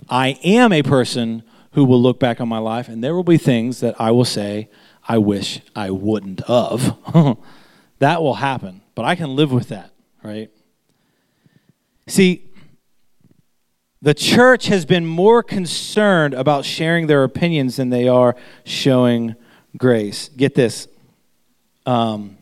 [0.08, 3.38] I am a person who will look back on my life and there will be
[3.38, 4.70] things that I will say,
[5.07, 6.97] I wish I wouldn't of.
[7.99, 8.82] that will happen.
[8.95, 9.91] But I can live with that,
[10.24, 10.51] right?
[12.07, 12.49] See,
[14.01, 19.36] the church has been more concerned about sharing their opinions than they are showing
[19.78, 20.30] grace.
[20.30, 20.88] Get this.
[21.86, 22.38] Um,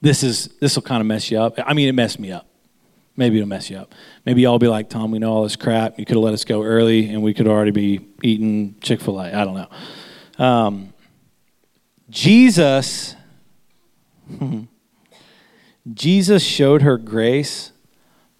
[0.00, 1.54] this is this will kind of mess you up.
[1.64, 2.46] I mean, it messed me up.
[3.16, 3.94] Maybe it'll mess you up.
[4.24, 5.98] Maybe y'all be like, Tom, we know all this crap.
[5.98, 9.18] You could have let us go early, and we could already be eating Chick Fil
[9.20, 9.32] A.
[9.32, 10.44] I don't know.
[10.44, 10.92] Um,
[12.08, 13.16] Jesus,
[15.92, 17.72] Jesus showed her grace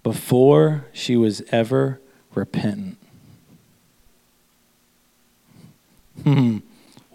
[0.05, 2.01] before she was ever
[2.35, 2.99] repentant.
[6.22, 6.59] Hmm.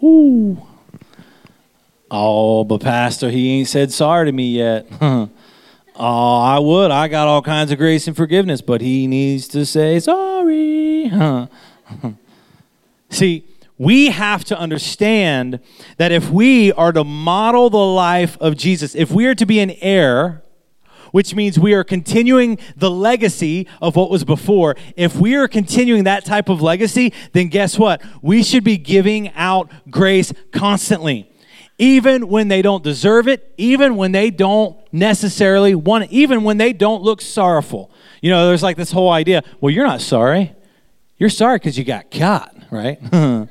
[0.02, 0.62] Ooh.
[2.10, 4.86] Oh, but Pastor, he ain't said sorry to me yet.
[5.98, 6.90] oh, I would.
[6.90, 11.10] I got all kinds of grace and forgiveness, but he needs to say sorry.
[13.10, 13.44] See,
[13.78, 15.60] we have to understand
[15.96, 19.60] that if we are to model the life of Jesus, if we are to be
[19.60, 20.42] an heir,
[21.12, 24.76] which means we are continuing the legacy of what was before.
[24.96, 28.02] If we are continuing that type of legacy, then guess what?
[28.20, 31.30] We should be giving out grace constantly.
[31.78, 36.58] Even when they don't deserve it, even when they don't necessarily want it, even when
[36.58, 37.90] they don't look sorrowful.
[38.20, 40.54] You know, there's like this whole idea well, you're not sorry.
[41.18, 42.98] You're sorry because you got caught, right?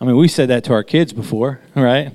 [0.00, 2.12] I mean, we said that to our kids before, right?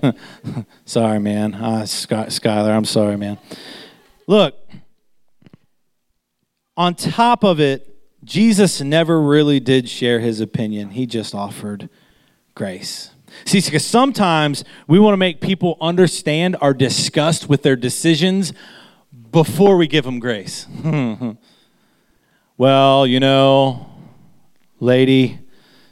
[0.86, 1.54] sorry, man.
[1.54, 3.38] Uh, Skylar, I'm sorry, man.
[4.28, 4.56] Look,
[6.78, 7.89] on top of it,
[8.24, 11.89] Jesus never really did share his opinion, he just offered
[12.56, 13.12] grace.
[13.45, 18.53] See, because sometimes we want to make people understand our disgust with their decisions
[19.31, 20.67] before we give them grace.
[22.57, 23.89] well, you know,
[24.79, 25.39] lady,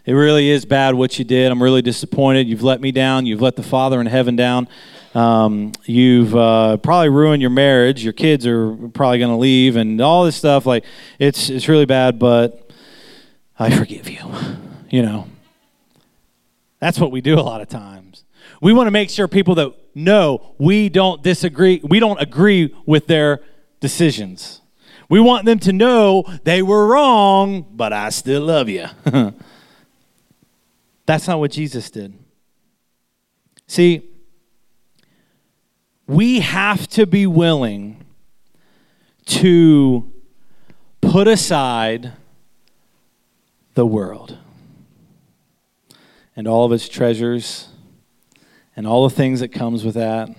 [0.06, 1.52] it really is bad what you did.
[1.52, 2.48] I'm really disappointed.
[2.48, 3.26] You've let me down.
[3.26, 4.68] You've let the Father in heaven down.
[5.14, 8.04] Um, you've uh, probably ruined your marriage.
[8.04, 10.66] Your kids are probably going to leave, and all this stuff.
[10.66, 10.86] Like
[11.20, 12.72] it's it's really bad, but
[13.60, 14.20] I forgive you.
[14.92, 15.26] You know,
[16.82, 18.26] that's what we do a lot of times.
[18.60, 23.08] We want to make sure people that know we don't disagree, we don't agree with
[23.08, 23.40] their
[23.80, 24.62] decisions.
[25.08, 28.88] We want them to know they were wrong, but I still love you.
[31.06, 32.18] That's not what Jesus did.
[33.68, 34.10] See,
[36.08, 38.06] we have to be willing
[39.26, 40.12] to
[41.00, 42.14] put aside
[43.76, 44.38] the world
[46.36, 47.68] and all of its treasures
[48.76, 50.30] and all the things that comes with that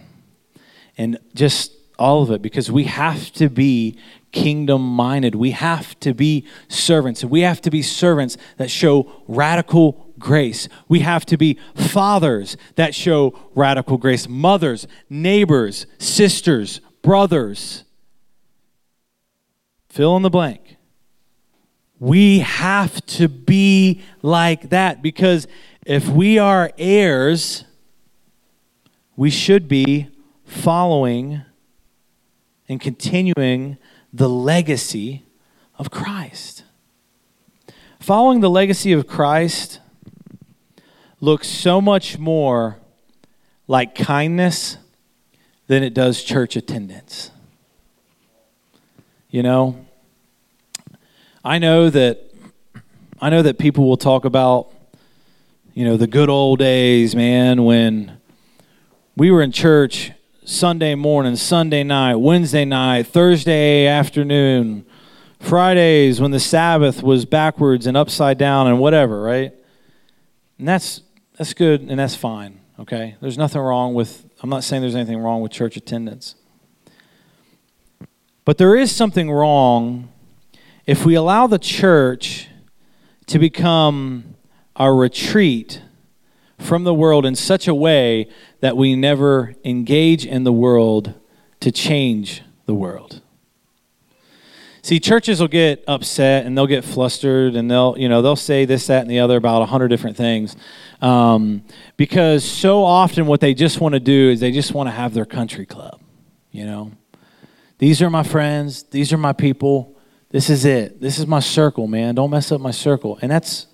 [0.97, 3.97] and just all of it because we have to be
[4.32, 10.12] kingdom minded we have to be servants we have to be servants that show radical
[10.22, 10.68] grace.
[10.88, 17.84] We have to be fathers that show radical grace, mothers, neighbors, sisters, brothers.
[19.88, 20.76] Fill in the blank.
[21.99, 25.47] We have to be like that because
[25.85, 27.64] if we are heirs,
[29.16, 30.09] we should be
[30.45, 31.43] following
[32.68, 33.78] and continuing
[34.12, 35.24] the legacy
[35.78, 36.64] of Christ.
[37.99, 39.80] Following the legacy of Christ
[41.20, 42.78] looks so much more
[43.66, 44.76] like kindness
[45.66, 47.30] than it does church attendance.
[49.30, 49.87] You know,
[51.45, 52.33] I know that
[53.20, 54.72] I know that people will talk about
[55.75, 58.18] you know the good old days, man, when
[59.16, 60.12] we were in church
[60.45, 64.85] Sunday morning, Sunday night, Wednesday night, Thursday afternoon,
[65.41, 69.55] Fridays when the Sabbath was backwards and upside down and whatever, right?
[70.59, 71.01] And that's
[71.39, 73.16] that's good and that's fine, okay?
[73.23, 76.35] There's nothing wrong with, I'm not saying there's anything wrong with church attendance.
[78.45, 80.11] But there is something wrong
[80.87, 82.49] if we allow the church
[83.27, 84.33] to become
[84.77, 85.83] our retreat
[86.59, 88.29] from the world in such a way
[88.61, 91.14] that we never engage in the world
[91.61, 93.20] to change the world.
[94.85, 98.64] See, churches will get upset and they'll get flustered and they'll, you know, they'll say
[98.64, 100.57] this, that, and the other about a hundred different things,
[101.01, 101.62] um,
[101.97, 105.14] because so often what they just want to do is they just want to have
[105.14, 106.01] their country club.
[106.51, 106.93] You know,
[107.79, 108.83] these are my friends.
[108.85, 109.97] These are my people.
[110.31, 111.01] This is it.
[111.01, 112.16] This is my circle, man.
[112.16, 113.20] Don't mess up my circle.
[113.23, 113.66] And that's,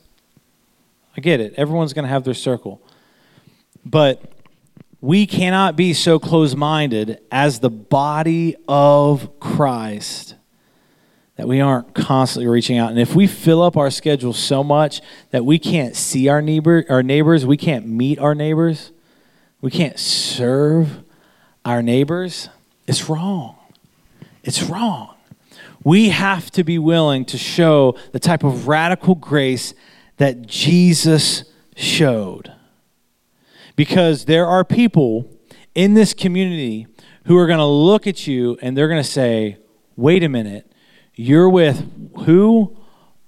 [1.19, 1.53] I get it.
[1.57, 2.81] Everyone's going to have their circle,
[3.85, 4.23] but
[5.01, 10.37] we cannot be so close minded as the body of Christ
[11.35, 12.91] that we aren't constantly reaching out.
[12.91, 15.01] And if we fill up our schedule so much
[15.33, 18.93] that we can't see our neighbor our neighbors, we can't meet our neighbors,
[19.61, 21.03] we can't serve
[21.65, 22.49] our neighbors,
[22.87, 23.57] it's wrong.
[24.45, 25.17] It's wrong.
[25.83, 29.75] We have to be willing to show the type of radical grace
[30.19, 31.45] that Jesus
[31.75, 32.53] showed.
[33.75, 35.31] Because there are people
[35.75, 36.87] in this community
[37.25, 39.59] who are going to look at you and they're going to say,
[39.97, 40.73] wait a minute,
[41.15, 41.91] you're with
[42.25, 42.77] who?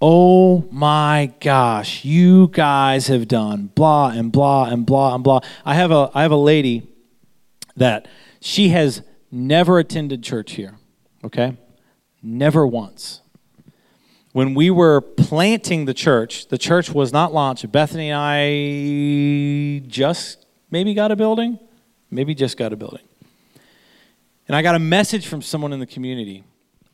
[0.01, 5.41] Oh my gosh, you guys have done blah and blah and blah and blah.
[5.65, 6.89] I have a I have a lady
[7.77, 8.09] that
[8.41, 10.79] she has never attended church here,
[11.23, 11.59] okay?
[12.23, 13.21] Never once.
[14.33, 17.71] When we were planting the church, the church was not launched.
[17.71, 21.59] Bethany and I just maybe got a building,
[22.11, 23.03] maybe just got a building.
[24.47, 26.45] And I got a message from someone in the community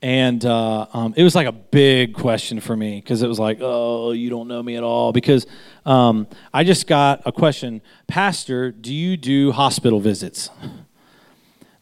[0.03, 3.59] and uh, um, it was like a big question for me because it was like,
[3.61, 5.13] oh, you don't know me at all.
[5.13, 5.47] Because
[5.87, 10.51] um, I just got a question, Pastor, do you do hospital visits?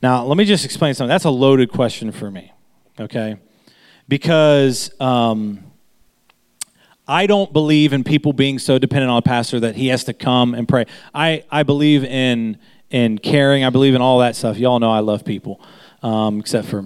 [0.03, 1.09] Now, let me just explain something.
[1.09, 2.53] That's a loaded question for me,
[3.01, 3.37] okay?
[4.09, 5.61] Because um,
[7.09, 10.13] I don't believe in people being so dependent on a pastor that he has to
[10.13, 10.87] come and pray.
[11.15, 12.59] I, I believe in
[12.91, 13.65] in caring.
[13.65, 14.57] I believe in all that stuff.
[14.57, 15.61] Y'all know I love people,
[16.03, 16.85] um, except for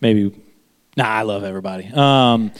[0.00, 0.32] maybe
[0.96, 2.50] nah i love everybody um,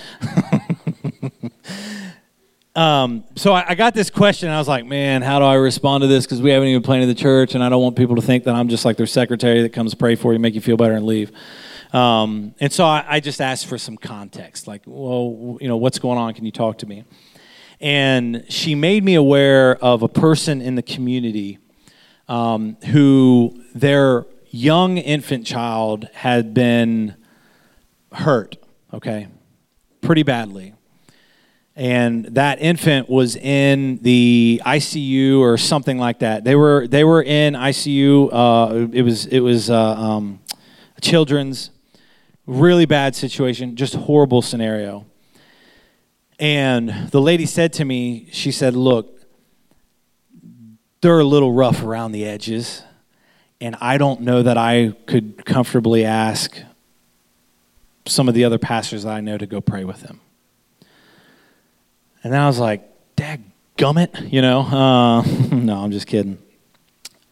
[2.76, 5.54] um, so I, I, got this question and i was like man how do i
[5.54, 8.16] respond to this because we haven't even planted the church and i don't want people
[8.16, 10.60] to think that i'm just like their secretary that comes pray for you make you
[10.60, 11.32] feel better and leave
[11.92, 15.98] um, and so I, I just asked for some context like well you know what's
[15.98, 17.04] going on can you talk to me
[17.80, 21.58] and she made me aware of a person in the community
[22.28, 27.16] um, who their young infant child had been
[28.12, 28.56] hurt,
[28.92, 29.28] okay,
[30.02, 30.74] pretty badly.
[31.74, 36.44] And that infant was in the ICU or something like that.
[36.44, 38.28] They were they were in ICU.
[38.30, 40.40] Uh, it was it was uh, um,
[41.00, 41.70] children's
[42.50, 45.06] really bad situation, just horrible scenario.
[46.38, 49.20] And the lady said to me, she said, "Look,
[51.00, 52.82] they're a little rough around the edges,
[53.60, 56.60] and I don't know that I could comfortably ask
[58.06, 60.20] some of the other pastors that I know to go pray with them.
[62.22, 62.82] And then I was like,
[63.16, 63.42] Dad
[63.78, 64.60] gummit, you know?
[64.60, 65.22] Uh,
[65.52, 66.38] no, I'm just kidding.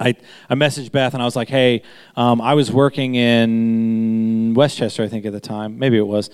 [0.01, 0.14] I,
[0.49, 1.82] I messaged Beth and I was like, hey,
[2.16, 5.78] um, I was working in Westchester, I think, at the time.
[5.78, 6.30] Maybe it was.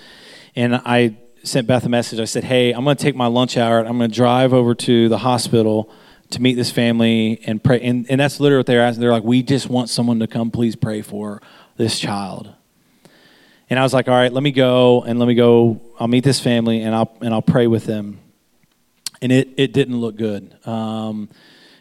[0.54, 2.20] And I sent Beth a message.
[2.20, 3.78] I said, hey, I'm going to take my lunch hour.
[3.78, 5.90] I'm going to drive over to the hospital
[6.30, 7.80] to meet this family and pray.
[7.80, 9.00] And, and that's literally what they're asking.
[9.00, 11.40] They're like, we just want someone to come please pray for
[11.76, 12.52] this child.
[13.70, 15.80] And I was like, all right, let me go and let me go.
[15.98, 18.20] I'll meet this family and I'll and I'll pray with them.
[19.22, 20.54] And it it didn't look good.
[20.66, 21.30] Um,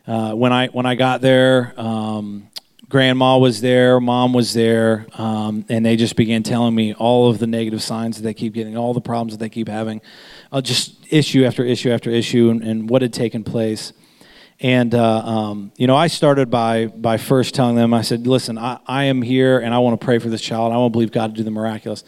[0.05, 2.49] uh, when I when I got there, um,
[2.89, 7.39] grandma was there, mom was there, um, and they just began telling me all of
[7.39, 10.01] the negative signs that they keep getting, all the problems that they keep having,
[10.51, 13.93] uh, just issue after issue after issue, and, and what had taken place.
[14.59, 18.57] And uh, um, you know, I started by by first telling them, I said, "Listen,
[18.57, 20.73] I, I am here, and I want to pray for this child.
[20.73, 22.03] I want to believe God to do the miraculous."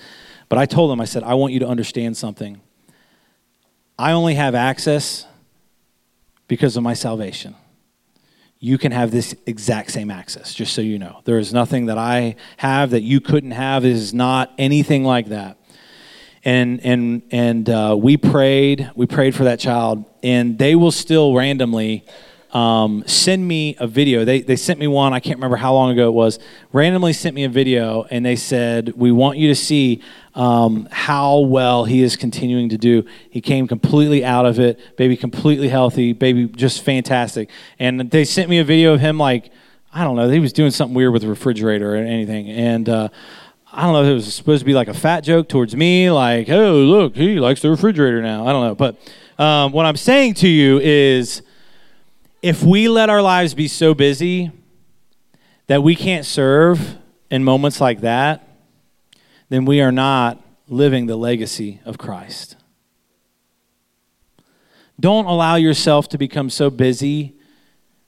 [0.49, 2.61] But I told them, I said, "I want you to understand something.
[3.97, 5.25] I only have access
[6.47, 7.55] because of my salvation.
[8.60, 11.22] You can have this exact same access, just so you know.
[11.26, 13.86] There is nothing that I have that you couldn't have.
[13.86, 15.58] It is not anything like that."
[16.45, 21.34] and and and uh, we prayed we prayed for that child and they will still
[21.34, 22.06] randomly
[22.56, 24.24] um, send me a video.
[24.24, 26.39] They, they sent me one, I can't remember how long ago it was,
[26.72, 30.01] randomly sent me a video, and they said, We want you to see
[30.36, 33.03] um, how well he is continuing to do.
[33.30, 37.49] He came completely out of it, baby completely healthy, baby just fantastic.
[37.78, 39.51] And they sent me a video of him, like,
[39.93, 42.49] I don't know, he was doing something weird with the refrigerator or anything.
[42.49, 43.10] And, uh,
[43.74, 46.10] I don't know if it was supposed to be like a fat joke towards me,
[46.10, 48.47] like, oh, look, he likes the refrigerator now.
[48.47, 48.76] I don't know.
[48.76, 48.97] But
[49.38, 51.41] um, what I'm saying to you is
[52.45, 54.51] if we let our lives be so busy
[55.65, 56.99] that we can't serve
[57.31, 58.47] in moments like that,
[59.49, 62.55] then we are not living the legacy of Christ.
[64.99, 67.33] Don't allow yourself to become so busy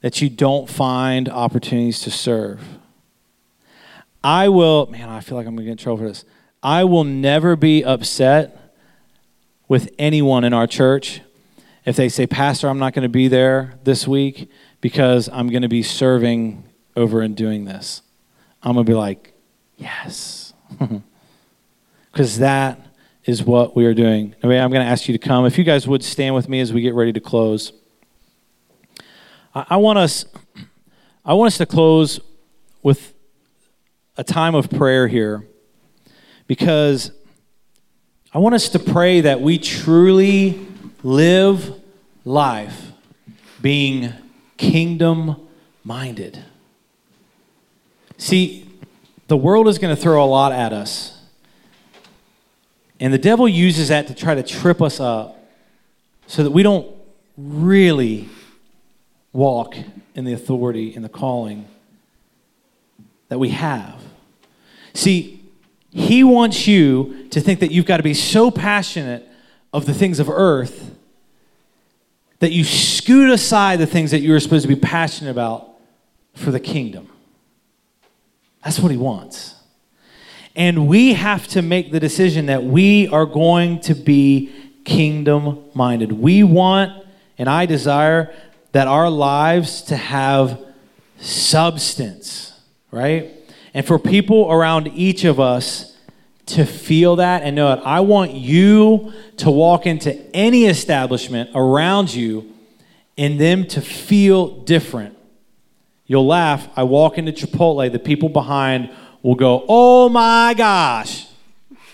[0.02, 2.62] that you don't find opportunities to serve.
[4.22, 6.24] I will, man, I feel like I'm going to get in trouble for this.
[6.62, 8.72] I will never be upset
[9.66, 11.22] with anyone in our church
[11.84, 14.50] if they say, Pastor, I'm not going to be there this week
[14.80, 16.64] because I'm going to be serving
[16.96, 18.02] over and doing this.
[18.62, 19.32] I'm going to be like,
[19.76, 20.52] yes.
[22.10, 22.80] Because that
[23.24, 24.34] is what we are doing.
[24.42, 25.46] I'm going to ask you to come.
[25.46, 27.72] If you guys would stand with me as we get ready to close.
[29.54, 30.24] I want us,
[31.24, 32.18] I want us to close
[32.82, 33.14] with
[34.16, 35.46] a time of prayer here
[36.46, 37.12] because
[38.32, 40.67] I want us to pray that we truly
[41.02, 41.80] live
[42.24, 42.92] life
[43.60, 44.12] being
[44.56, 45.48] kingdom
[45.84, 46.42] minded.
[48.16, 48.68] See,
[49.28, 51.20] the world is going to throw a lot at us.
[53.00, 55.38] And the devil uses that to try to trip us up
[56.26, 56.86] so that we don't
[57.36, 58.28] really
[59.32, 59.76] walk
[60.14, 61.68] in the authority and the calling
[63.28, 64.02] that we have.
[64.94, 65.44] See,
[65.90, 69.27] he wants you to think that you've got to be so passionate
[69.72, 70.94] of the things of earth
[72.40, 75.68] that you scoot aside the things that you are supposed to be passionate about
[76.34, 77.08] for the kingdom.
[78.64, 79.54] That's what he wants.
[80.54, 84.52] And we have to make the decision that we are going to be
[84.84, 86.12] kingdom minded.
[86.12, 87.06] We want,
[87.36, 88.34] and I desire,
[88.72, 90.60] that our lives to have
[91.20, 92.58] substance,
[92.90, 93.30] right?
[93.74, 95.96] And for people around each of us
[96.48, 97.80] to feel that and know it.
[97.84, 102.52] I want you to walk into any establishment around you
[103.16, 105.16] and them to feel different.
[106.06, 106.68] You'll laugh.
[106.76, 108.90] I walk into Chipotle, the people behind
[109.22, 111.26] will go, Oh my gosh.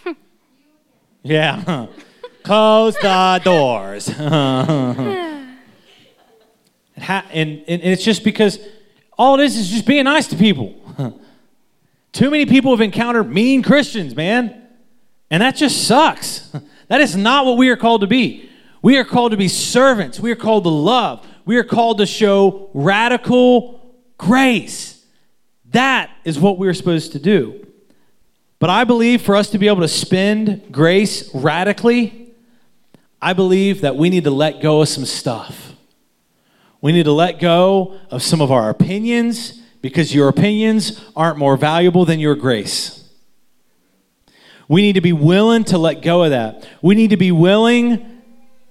[1.23, 1.87] yeah.
[2.45, 4.09] Close the doors.
[4.19, 5.59] and,
[6.97, 8.59] and, and it's just because
[9.17, 10.84] all it is is just being nice to people.
[12.15, 14.62] Too many people have encountered mean Christians, man.
[15.31, 16.51] And that just sucks.
[16.89, 18.51] That is not what we are called to be.
[18.83, 20.21] We are called to be servants.
[20.21, 21.27] We are called to love.
[21.47, 25.03] We are called to show radical grace.
[25.71, 27.67] That is what we're supposed to do.
[28.59, 32.35] But I believe for us to be able to spend grace radically,
[33.21, 35.73] I believe that we need to let go of some stuff.
[36.83, 41.59] We need to let go of some of our opinions because your opinions aren't more
[41.59, 43.07] valuable than your grace.
[44.66, 46.66] We need to be willing to let go of that.
[46.80, 48.22] We need to be willing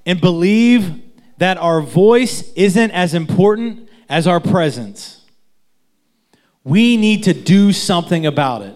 [0.08, 1.04] and believe
[1.38, 5.22] that our voice isn't as important as our presence.
[6.64, 8.76] We need to do something about it.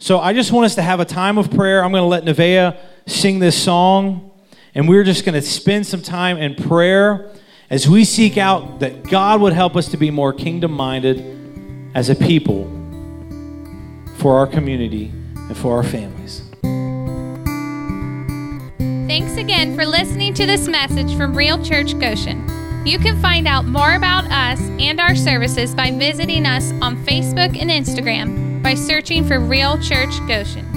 [0.00, 1.84] So I just want us to have a time of prayer.
[1.84, 2.76] I'm going to let Nevaeh
[3.06, 4.32] sing this song,
[4.74, 7.30] and we're just going to spend some time in prayer
[7.70, 11.24] as we seek out that God would help us to be more kingdom minded
[11.94, 12.64] as a people
[14.16, 16.42] for our community and for our families.
[19.08, 22.46] Thanks again for listening to this message from Real Church Goshen.
[22.86, 27.58] You can find out more about us and our services by visiting us on Facebook
[27.60, 30.69] and Instagram by searching for Real Church Goshen.